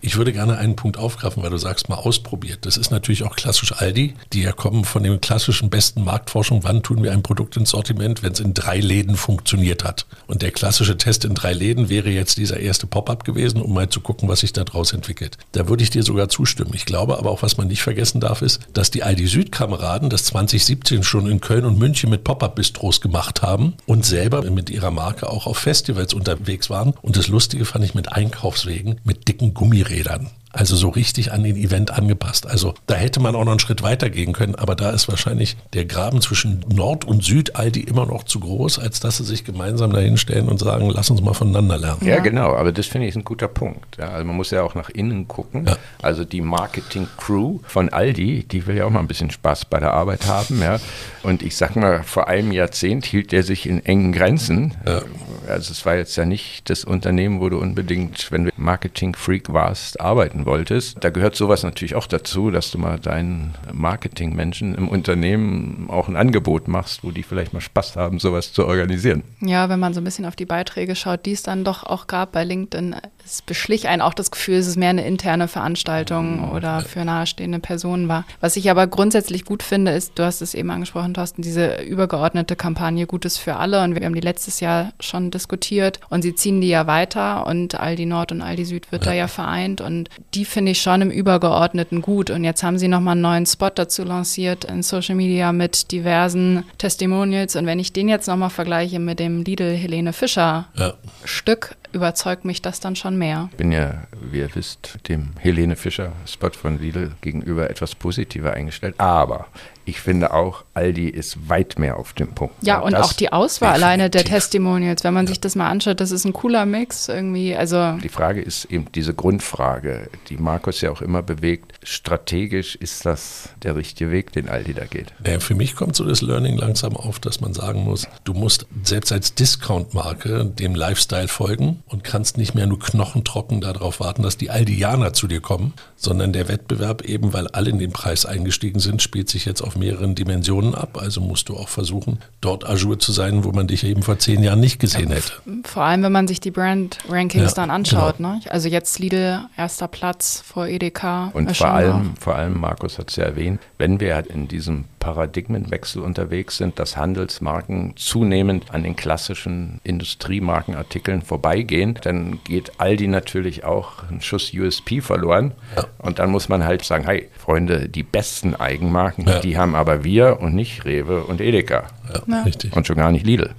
ich 0.00 0.16
würde 0.16 0.32
gerne 0.32 0.58
einen 0.58 0.76
Punkt 0.76 0.98
aufgreifen, 0.98 1.42
weil 1.42 1.50
du 1.50 1.58
sagst, 1.58 1.88
mal 1.88 1.96
ausprobiert. 1.96 2.66
Das 2.66 2.76
ist 2.76 2.90
natürlich 2.90 3.24
auch 3.24 3.36
klassisch 3.36 3.72
Aldi, 3.72 4.14
die 4.32 4.42
ja 4.42 4.52
kommen 4.52 4.84
von 4.84 5.02
dem 5.02 5.20
klassischen 5.20 5.70
besten 5.70 6.04
Marktforschung. 6.04 6.64
Wann 6.64 6.82
tun 6.82 7.02
wir 7.02 7.12
ein 7.12 7.22
Produkt 7.22 7.56
ins 7.56 7.70
Sortiment, 7.70 8.22
wenn 8.22 8.32
es 8.32 8.40
in 8.40 8.54
drei 8.54 8.78
Läden 8.78 9.16
funktioniert 9.16 9.84
hat? 9.84 10.06
Und 10.26 10.42
der 10.42 10.50
klassische 10.50 10.96
Test 10.96 11.24
in 11.24 11.34
drei 11.34 11.52
Läden 11.52 11.88
wäre 11.88 12.10
jetzt 12.10 12.38
dieser 12.38 12.60
erste 12.60 12.86
Pop-up 12.86 13.24
gewesen, 13.24 13.60
um 13.60 13.74
mal 13.74 13.88
zu 13.88 14.00
gucken, 14.00 14.28
was 14.28 14.40
sich 14.40 14.52
daraus 14.52 14.92
entwickelt. 14.92 15.38
Da 15.52 15.68
würde 15.68 15.82
ich 15.82 15.90
dir 15.90 16.02
sogar 16.02 16.28
zustimmen. 16.28 16.72
Ich 16.74 16.86
glaube 16.86 17.18
aber 17.18 17.30
auch, 17.30 17.42
was 17.42 17.56
man 17.56 17.68
nicht 17.68 17.82
vergessen 17.82 18.20
darf, 18.20 18.42
ist, 18.42 18.60
dass 18.72 18.90
die 18.90 19.02
Aldi 19.02 19.26
Süd-Kameraden 19.26 20.10
das 20.10 20.24
2017 20.24 21.02
schon 21.02 21.26
in 21.26 21.40
Köln 21.40 21.64
und 21.64 21.78
München 21.78 22.10
mit 22.10 22.24
Pop-up-Bistros 22.24 23.00
gemacht 23.00 23.42
haben 23.42 23.74
und 23.86 24.04
selber 24.04 24.42
mit 24.50 24.70
ihrer 24.70 24.90
Marke 24.90 25.28
auch 25.28 25.46
auf 25.46 25.58
Festivals 25.58 26.14
unterwegs 26.14 26.70
waren. 26.70 26.94
Und 27.02 27.16
das 27.16 27.28
Lustige 27.28 27.64
fand 27.64 27.84
ich 27.84 27.94
mit 27.94 28.12
Einkaufswegen, 28.12 29.00
mit 29.04 29.28
dicken 29.28 29.54
Gummirädern. 29.86 30.30
Also 30.56 30.74
so 30.74 30.88
richtig 30.88 31.32
an 31.32 31.44
den 31.44 31.54
Event 31.54 31.90
angepasst. 31.90 32.46
Also 32.46 32.72
da 32.86 32.94
hätte 32.94 33.20
man 33.20 33.34
auch 33.34 33.44
noch 33.44 33.52
einen 33.52 33.60
Schritt 33.60 33.82
weiter 33.82 34.08
gehen 34.08 34.32
können, 34.32 34.54
aber 34.54 34.74
da 34.74 34.88
ist 34.90 35.06
wahrscheinlich 35.06 35.58
der 35.74 35.84
Graben 35.84 36.22
zwischen 36.22 36.64
Nord 36.72 37.04
und 37.04 37.22
Süd 37.22 37.56
Aldi 37.56 37.80
immer 37.80 38.06
noch 38.06 38.24
zu 38.24 38.40
groß, 38.40 38.78
als 38.78 38.98
dass 39.00 39.18
sie 39.18 39.24
sich 39.24 39.44
gemeinsam 39.44 39.92
dahinstellen 39.92 40.48
und 40.48 40.58
sagen, 40.58 40.88
lass 40.88 41.10
uns 41.10 41.20
mal 41.20 41.34
voneinander 41.34 41.76
lernen. 41.76 42.06
Ja, 42.06 42.20
genau, 42.20 42.54
aber 42.54 42.72
das 42.72 42.86
finde 42.86 43.06
ich 43.06 43.14
ein 43.14 43.24
guter 43.24 43.48
Punkt. 43.48 43.98
Ja, 43.98 44.08
also 44.08 44.24
man 44.24 44.34
muss 44.34 44.50
ja 44.50 44.62
auch 44.62 44.74
nach 44.74 44.88
innen 44.88 45.28
gucken. 45.28 45.66
Ja. 45.66 45.76
Also 46.00 46.24
die 46.24 46.40
Marketing-Crew 46.40 47.58
von 47.66 47.90
Aldi, 47.90 48.44
die 48.50 48.66
will 48.66 48.78
ja 48.78 48.86
auch 48.86 48.90
mal 48.90 49.00
ein 49.00 49.08
bisschen 49.08 49.30
Spaß 49.30 49.66
bei 49.66 49.78
der 49.78 49.92
Arbeit 49.92 50.26
haben. 50.26 50.62
Ja. 50.62 50.80
Und 51.22 51.42
ich 51.42 51.54
sag 51.56 51.76
mal, 51.76 52.02
vor 52.02 52.28
einem 52.28 52.50
Jahrzehnt 52.52 53.04
hielt 53.04 53.30
der 53.30 53.42
sich 53.42 53.68
in 53.68 53.84
engen 53.84 54.12
Grenzen. 54.12 54.74
Ja. 54.86 55.02
Also 55.48 55.72
es 55.72 55.84
war 55.84 55.96
jetzt 55.96 56.16
ja 56.16 56.24
nicht 56.24 56.70
das 56.70 56.84
Unternehmen, 56.84 57.40
wo 57.40 57.50
du 57.50 57.58
unbedingt, 57.58 58.32
wenn 58.32 58.44
du 58.46 58.50
Marketing-Freak 58.56 59.52
warst, 59.52 60.00
arbeiten 60.00 60.45
wolltest. 60.46 60.98
Da 61.00 61.10
gehört 61.10 61.36
sowas 61.36 61.62
natürlich 61.62 61.94
auch 61.94 62.06
dazu, 62.06 62.50
dass 62.50 62.70
du 62.70 62.78
mal 62.78 62.98
deinen 62.98 63.54
Marketingmenschen 63.72 64.74
im 64.74 64.88
Unternehmen 64.88 65.86
auch 65.90 66.08
ein 66.08 66.16
Angebot 66.16 66.68
machst, 66.68 67.04
wo 67.04 67.10
die 67.10 67.22
vielleicht 67.22 67.52
mal 67.52 67.60
Spaß 67.60 67.96
haben, 67.96 68.18
sowas 68.18 68.52
zu 68.52 68.66
organisieren. 68.66 69.22
Ja, 69.40 69.68
wenn 69.68 69.80
man 69.80 69.94
so 69.94 70.00
ein 70.00 70.04
bisschen 70.04 70.24
auf 70.24 70.36
die 70.36 70.46
Beiträge 70.46 70.94
schaut, 70.96 71.26
die 71.26 71.32
es 71.32 71.42
dann 71.42 71.64
doch 71.64 71.84
auch 71.84 72.06
gab 72.06 72.32
bei 72.32 72.44
LinkedIn, 72.44 72.96
es 73.24 73.42
beschlich 73.42 73.88
einen 73.88 74.02
auch 74.02 74.14
das 74.14 74.30
Gefühl, 74.30 74.56
es 74.56 74.66
ist 74.66 74.76
mehr 74.76 74.90
eine 74.90 75.06
interne 75.06 75.48
Veranstaltung 75.48 76.50
oder 76.52 76.80
für 76.80 77.04
nahestehende 77.04 77.58
Personen 77.58 78.08
war. 78.08 78.24
Was 78.40 78.56
ich 78.56 78.70
aber 78.70 78.86
grundsätzlich 78.86 79.44
gut 79.44 79.62
finde, 79.62 79.90
ist, 79.90 80.18
du 80.18 80.22
hast 80.22 80.40
es 80.42 80.54
eben 80.54 80.70
angesprochen, 80.70 81.12
Thorsten, 81.12 81.42
diese 81.42 81.82
übergeordnete 81.82 82.56
Kampagne 82.56 83.06
Gutes 83.06 83.36
für 83.36 83.56
alle 83.56 83.82
und 83.82 83.94
wir 83.94 84.04
haben 84.04 84.14
die 84.14 84.20
letztes 84.20 84.60
Jahr 84.60 84.92
schon 85.00 85.30
diskutiert 85.30 86.00
und 86.08 86.22
sie 86.22 86.34
ziehen 86.34 86.60
die 86.60 86.68
ja 86.68 86.86
weiter 86.86 87.46
und 87.46 87.78
Aldi 87.78 88.06
Nord 88.06 88.32
und 88.32 88.42
Aldi 88.42 88.64
Süd 88.64 88.92
wird 88.92 89.04
ja. 89.04 89.10
da 89.10 89.16
ja 89.16 89.28
vereint 89.28 89.80
und 89.80 90.08
die 90.36 90.44
finde 90.44 90.72
ich 90.72 90.82
schon 90.82 91.00
im 91.00 91.10
Übergeordneten 91.10 92.02
gut 92.02 92.28
und 92.28 92.44
jetzt 92.44 92.62
haben 92.62 92.78
sie 92.78 92.88
nochmal 92.88 93.12
einen 93.12 93.22
neuen 93.22 93.46
Spot 93.46 93.70
dazu 93.70 94.04
lanciert 94.04 94.66
in 94.66 94.82
Social 94.82 95.14
Media 95.14 95.50
mit 95.50 95.92
diversen 95.92 96.64
Testimonials 96.76 97.56
und 97.56 97.64
wenn 97.64 97.78
ich 97.78 97.94
den 97.94 98.06
jetzt 98.06 98.26
nochmal 98.28 98.50
vergleiche 98.50 98.98
mit 98.98 99.18
dem 99.18 99.44
Lidl 99.44 99.74
Helene 99.74 100.12
Fischer 100.12 100.68
ja. 100.74 100.92
Stück, 101.24 101.74
überzeugt 101.92 102.44
mich 102.44 102.60
das 102.60 102.80
dann 102.80 102.96
schon 102.96 103.16
mehr. 103.16 103.48
Ich 103.52 103.56
bin 103.56 103.72
ja, 103.72 104.02
wie 104.30 104.40
ihr 104.40 104.54
wisst, 104.54 104.98
dem 105.08 105.30
Helene 105.38 105.74
Fischer 105.74 106.12
Spot 106.26 106.50
von 106.50 106.78
Lidl 106.78 107.12
gegenüber 107.22 107.70
etwas 107.70 107.94
positiver 107.94 108.52
eingestellt, 108.52 108.96
aber 108.98 109.46
ich 109.86 110.00
finde 110.00 110.34
auch, 110.34 110.64
Aldi 110.74 111.08
ist 111.08 111.48
weit 111.48 111.78
mehr 111.78 111.96
auf 111.96 112.12
dem 112.12 112.34
Punkt. 112.34 112.54
Ja, 112.60 112.80
und 112.80 112.96
auch 112.96 113.12
die 113.12 113.32
Auswahl 113.32 113.72
alleine 113.72 114.10
der 114.10 114.24
Testimonials, 114.24 115.04
wenn 115.04 115.14
man 115.14 115.26
ja. 115.26 115.28
sich 115.28 115.40
das 115.40 115.54
mal 115.54 115.70
anschaut, 115.70 116.00
das 116.00 116.10
ist 116.10 116.24
ein 116.24 116.32
cooler 116.32 116.66
Mix 116.66 117.08
irgendwie. 117.08 117.54
Also 117.54 117.96
die 118.02 118.08
Frage 118.08 118.42
ist 118.42 118.64
eben 118.66 118.90
diese 118.92 119.14
Grundfrage, 119.14 120.10
die 120.28 120.38
Markus 120.38 120.80
ja 120.80 120.90
auch 120.90 121.02
immer 121.02 121.22
bewegt. 121.22 121.74
Strategisch 121.84 122.74
ist 122.74 123.06
das 123.06 123.50
der 123.62 123.76
richtige 123.76 124.10
Weg, 124.10 124.32
den 124.32 124.48
Aldi 124.48 124.74
da 124.74 124.86
geht. 124.86 125.12
Ja, 125.24 125.38
für 125.38 125.54
mich 125.54 125.76
kommt 125.76 125.94
so 125.94 126.04
das 126.04 126.20
Learning 126.20 126.56
langsam 126.56 126.96
auf, 126.96 127.20
dass 127.20 127.40
man 127.40 127.54
sagen 127.54 127.84
muss, 127.84 128.08
du 128.24 128.34
musst 128.34 128.66
selbst 128.82 129.12
als 129.12 129.34
Discount-Marke 129.34 130.46
dem 130.46 130.74
Lifestyle 130.74 131.28
folgen 131.28 131.84
und 131.86 132.02
kannst 132.02 132.38
nicht 132.38 132.56
mehr 132.56 132.66
nur 132.66 132.80
knochentrocken 132.80 133.60
darauf 133.60 134.00
warten, 134.00 134.24
dass 134.24 134.36
die 134.36 134.50
Aldianer 134.50 135.12
zu 135.12 135.28
dir 135.28 135.40
kommen, 135.40 135.74
sondern 135.94 136.32
der 136.32 136.48
Wettbewerb 136.48 137.02
eben, 137.02 137.32
weil 137.32 137.46
alle 137.48 137.70
in 137.70 137.78
den 137.78 137.92
Preis 137.92 138.26
eingestiegen 138.26 138.80
sind, 138.80 139.00
spielt 139.00 139.30
sich 139.30 139.44
jetzt 139.44 139.60
auf 139.60 139.75
mehreren 139.76 140.14
Dimensionen 140.14 140.74
ab. 140.74 140.98
Also 141.00 141.20
musst 141.20 141.48
du 141.48 141.56
auch 141.56 141.68
versuchen, 141.68 142.18
dort 142.40 142.68
Azure 142.68 142.98
zu 142.98 143.12
sein, 143.12 143.44
wo 143.44 143.52
man 143.52 143.66
dich 143.66 143.84
eben 143.84 144.02
vor 144.02 144.18
zehn 144.18 144.42
Jahren 144.42 144.60
nicht 144.60 144.78
gesehen 144.78 145.10
hätte. 145.10 145.32
Vor 145.64 145.82
allem, 145.82 146.02
wenn 146.02 146.12
man 146.12 146.28
sich 146.28 146.40
die 146.40 146.50
Brand-Rankings 146.50 147.50
ja, 147.50 147.54
dann 147.54 147.70
anschaut. 147.70 148.18
Genau. 148.18 148.34
Ne? 148.34 148.40
Also 148.48 148.68
jetzt 148.68 148.98
Lidl, 148.98 149.40
erster 149.56 149.88
Platz 149.88 150.42
vor 150.46 150.66
Edeka. 150.66 151.30
Und 151.32 151.56
vor 151.56 151.68
allem, 151.68 152.14
vor 152.18 152.34
allem, 152.34 152.58
Markus 152.60 152.98
hat 152.98 153.10
es 153.10 153.16
ja 153.16 153.24
erwähnt, 153.24 153.60
wenn 153.78 154.00
wir 154.00 154.14
halt 154.14 154.26
in 154.26 154.48
diesem 154.48 154.84
Paradigmenwechsel 155.06 156.02
unterwegs 156.02 156.56
sind, 156.56 156.80
dass 156.80 156.96
Handelsmarken 156.96 157.92
zunehmend 157.94 158.74
an 158.74 158.82
den 158.82 158.96
klassischen 158.96 159.80
Industriemarkenartikeln 159.84 161.22
vorbeigehen, 161.22 161.96
dann 162.02 162.40
geht 162.42 162.80
Aldi 162.80 163.06
natürlich 163.06 163.62
auch 163.62 164.02
ein 164.10 164.20
Schuss 164.20 164.52
USP 164.52 165.00
verloren. 165.00 165.52
Ja. 165.76 165.84
Und 165.98 166.18
dann 166.18 166.32
muss 166.32 166.48
man 166.48 166.64
halt 166.64 166.84
sagen, 166.84 167.04
hey, 167.04 167.28
Freunde, 167.38 167.88
die 167.88 168.02
besten 168.02 168.56
Eigenmarken, 168.56 169.28
ja. 169.28 169.38
die 169.38 169.56
haben 169.56 169.76
aber 169.76 170.02
wir 170.02 170.40
und 170.40 170.56
nicht 170.56 170.84
Rewe 170.84 171.22
und 171.22 171.40
Edeka. 171.40 171.84
Ja, 172.26 172.42
richtig. 172.42 172.74
Und 172.74 172.88
schon 172.88 172.96
gar 172.96 173.12
nicht 173.12 173.24
Lidl. 173.24 173.54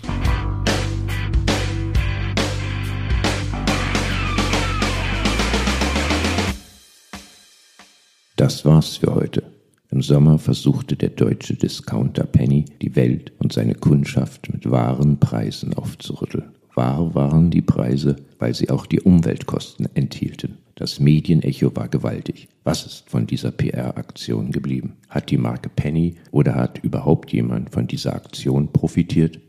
Das 8.36 8.66
war's 8.66 8.98
für 8.98 9.16
heute. 9.16 9.57
Im 9.90 10.02
Sommer 10.02 10.38
versuchte 10.38 10.96
der 10.96 11.10
deutsche 11.10 11.56
Discounter 11.56 12.26
Penny 12.26 12.66
die 12.82 12.96
Welt 12.96 13.32
und 13.40 13.54
seine 13.54 13.74
Kundschaft 13.74 14.52
mit 14.52 14.70
wahren 14.70 15.18
Preisen 15.20 15.74
aufzurütteln. 15.74 16.52
Wahr 16.76 17.16
waren 17.16 17.50
die 17.50 17.62
Preise, 17.62 18.18
weil 18.38 18.54
sie 18.54 18.70
auch 18.70 18.86
die 18.86 19.02
Umweltkosten 19.02 19.88
enthielten. 19.96 20.58
Das 20.76 21.00
Medienecho 21.00 21.76
war 21.76 21.88
gewaltig. 21.88 22.50
Was 22.64 22.86
ist 22.86 23.10
von 23.10 23.26
dieser 23.26 23.50
PR-Aktion 23.50 24.52
geblieben? 24.52 24.98
Hat 25.10 25.32
die 25.32 25.38
Marke 25.38 25.70
Penny 25.70 26.18
oder 26.32 26.54
hat 26.54 26.84
überhaupt 26.84 27.34
jemand 27.34 27.72
von 27.72 27.88
dieser 27.88 28.14
Aktion 28.14 28.72
profitiert? 28.72 29.40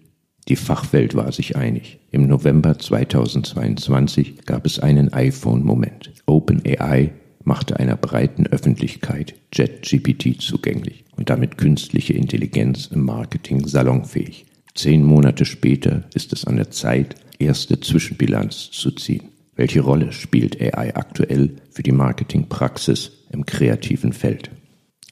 Die 0.49 0.57
Fachwelt 0.57 1.15
war 1.15 1.31
sich 1.31 1.57
einig. 1.57 1.99
Im 2.11 2.27
November 2.27 2.79
2022 2.79 4.47
gab 4.47 4.65
es 4.65 4.79
einen 4.79 5.13
iPhone-Moment. 5.13 6.13
OpenAI 6.25 7.13
machte 7.45 7.79
einer 7.79 7.97
breiten 7.97 8.47
Öffentlichkeit 8.47 9.35
JetGPT 9.53 10.41
zugänglich 10.41 11.05
und 11.17 11.31
damit 11.31 11.59
künstliche 11.59 12.15
Intelligenz 12.15 12.87
im 12.87 13.05
Marketing 13.05 13.67
salonfähig. 13.67 14.47
Zehn 14.75 15.05
Monate 15.05 15.45
später 15.45 16.05
ist 16.15 16.33
es 16.33 16.45
an 16.45 16.57
der 16.57 16.71
Zeit, 16.71 17.17
erste 17.39 17.81
Zwischenbilanz 17.81 18.71
zu 18.71 18.91
ziehen. 18.93 19.31
Welche 19.57 19.81
Rolle 19.81 20.13
spielt 20.13 20.61
AI 20.61 20.95
aktuell 20.95 21.57
für 21.71 21.83
die 21.83 21.93
Marketingpraxis 21.93 23.25
im 23.33 23.45
kreativen 23.45 24.13
Feld? 24.13 24.51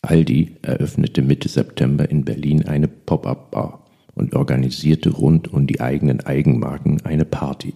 Aldi 0.02 0.56
eröffnete 0.62 1.22
Mitte 1.22 1.48
September 1.48 2.08
in 2.08 2.24
Berlin 2.24 2.64
eine 2.64 2.86
Pop-up-Bar 2.86 3.86
und 4.14 4.34
organisierte 4.34 5.10
rund 5.10 5.52
um 5.52 5.66
die 5.66 5.80
eigenen 5.80 6.20
Eigenmarken 6.20 7.04
eine 7.04 7.24
Party. 7.24 7.74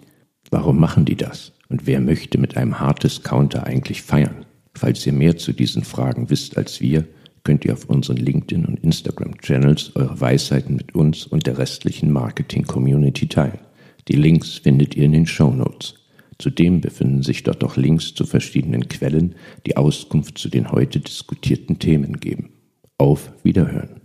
Warum 0.51 0.79
machen 0.79 1.05
die 1.05 1.17
das? 1.17 1.53
Und 1.71 1.87
wer 1.87 2.01
möchte 2.01 2.37
mit 2.37 2.57
einem 2.57 2.81
Hard-Discounter 2.81 3.65
eigentlich 3.65 4.03
feiern? 4.03 4.45
Falls 4.75 5.07
ihr 5.07 5.13
mehr 5.13 5.39
zu 5.39 5.53
diesen 5.53 5.85
Fragen 5.85 6.29
wisst 6.29 6.59
als 6.59 6.81
wir, 6.81 7.07
könnt 7.45 7.65
ihr 7.65 7.73
auf 7.73 7.87
unseren 7.87 8.19
LinkedIn- 8.19 8.67
und 8.67 8.81
Instagram-Channels 8.81 9.95
eure 9.95 10.21
Weisheiten 10.21 10.77
mit 10.77 10.95
uns 10.95 11.27
und 11.27 11.47
der 11.47 11.59
restlichen 11.59 12.11
Marketing-Community 12.13 13.29
teilen. 13.29 13.61
Die 14.09 14.17
Links 14.17 14.55
findet 14.55 14.97
ihr 14.97 15.05
in 15.05 15.13
den 15.13 15.27
Show 15.27 15.51
Notes. 15.53 15.95
Zudem 16.39 16.81
befinden 16.81 17.23
sich 17.23 17.45
dort 17.45 17.63
auch 17.63 17.77
Links 17.77 18.15
zu 18.15 18.27
verschiedenen 18.27 18.89
Quellen, 18.89 19.37
die 19.65 19.77
Auskunft 19.77 20.39
zu 20.39 20.49
den 20.49 20.73
heute 20.73 20.99
diskutierten 20.99 21.79
Themen 21.79 22.19
geben. 22.19 22.51
Auf 22.99 23.31
Wiederhören. 23.45 24.00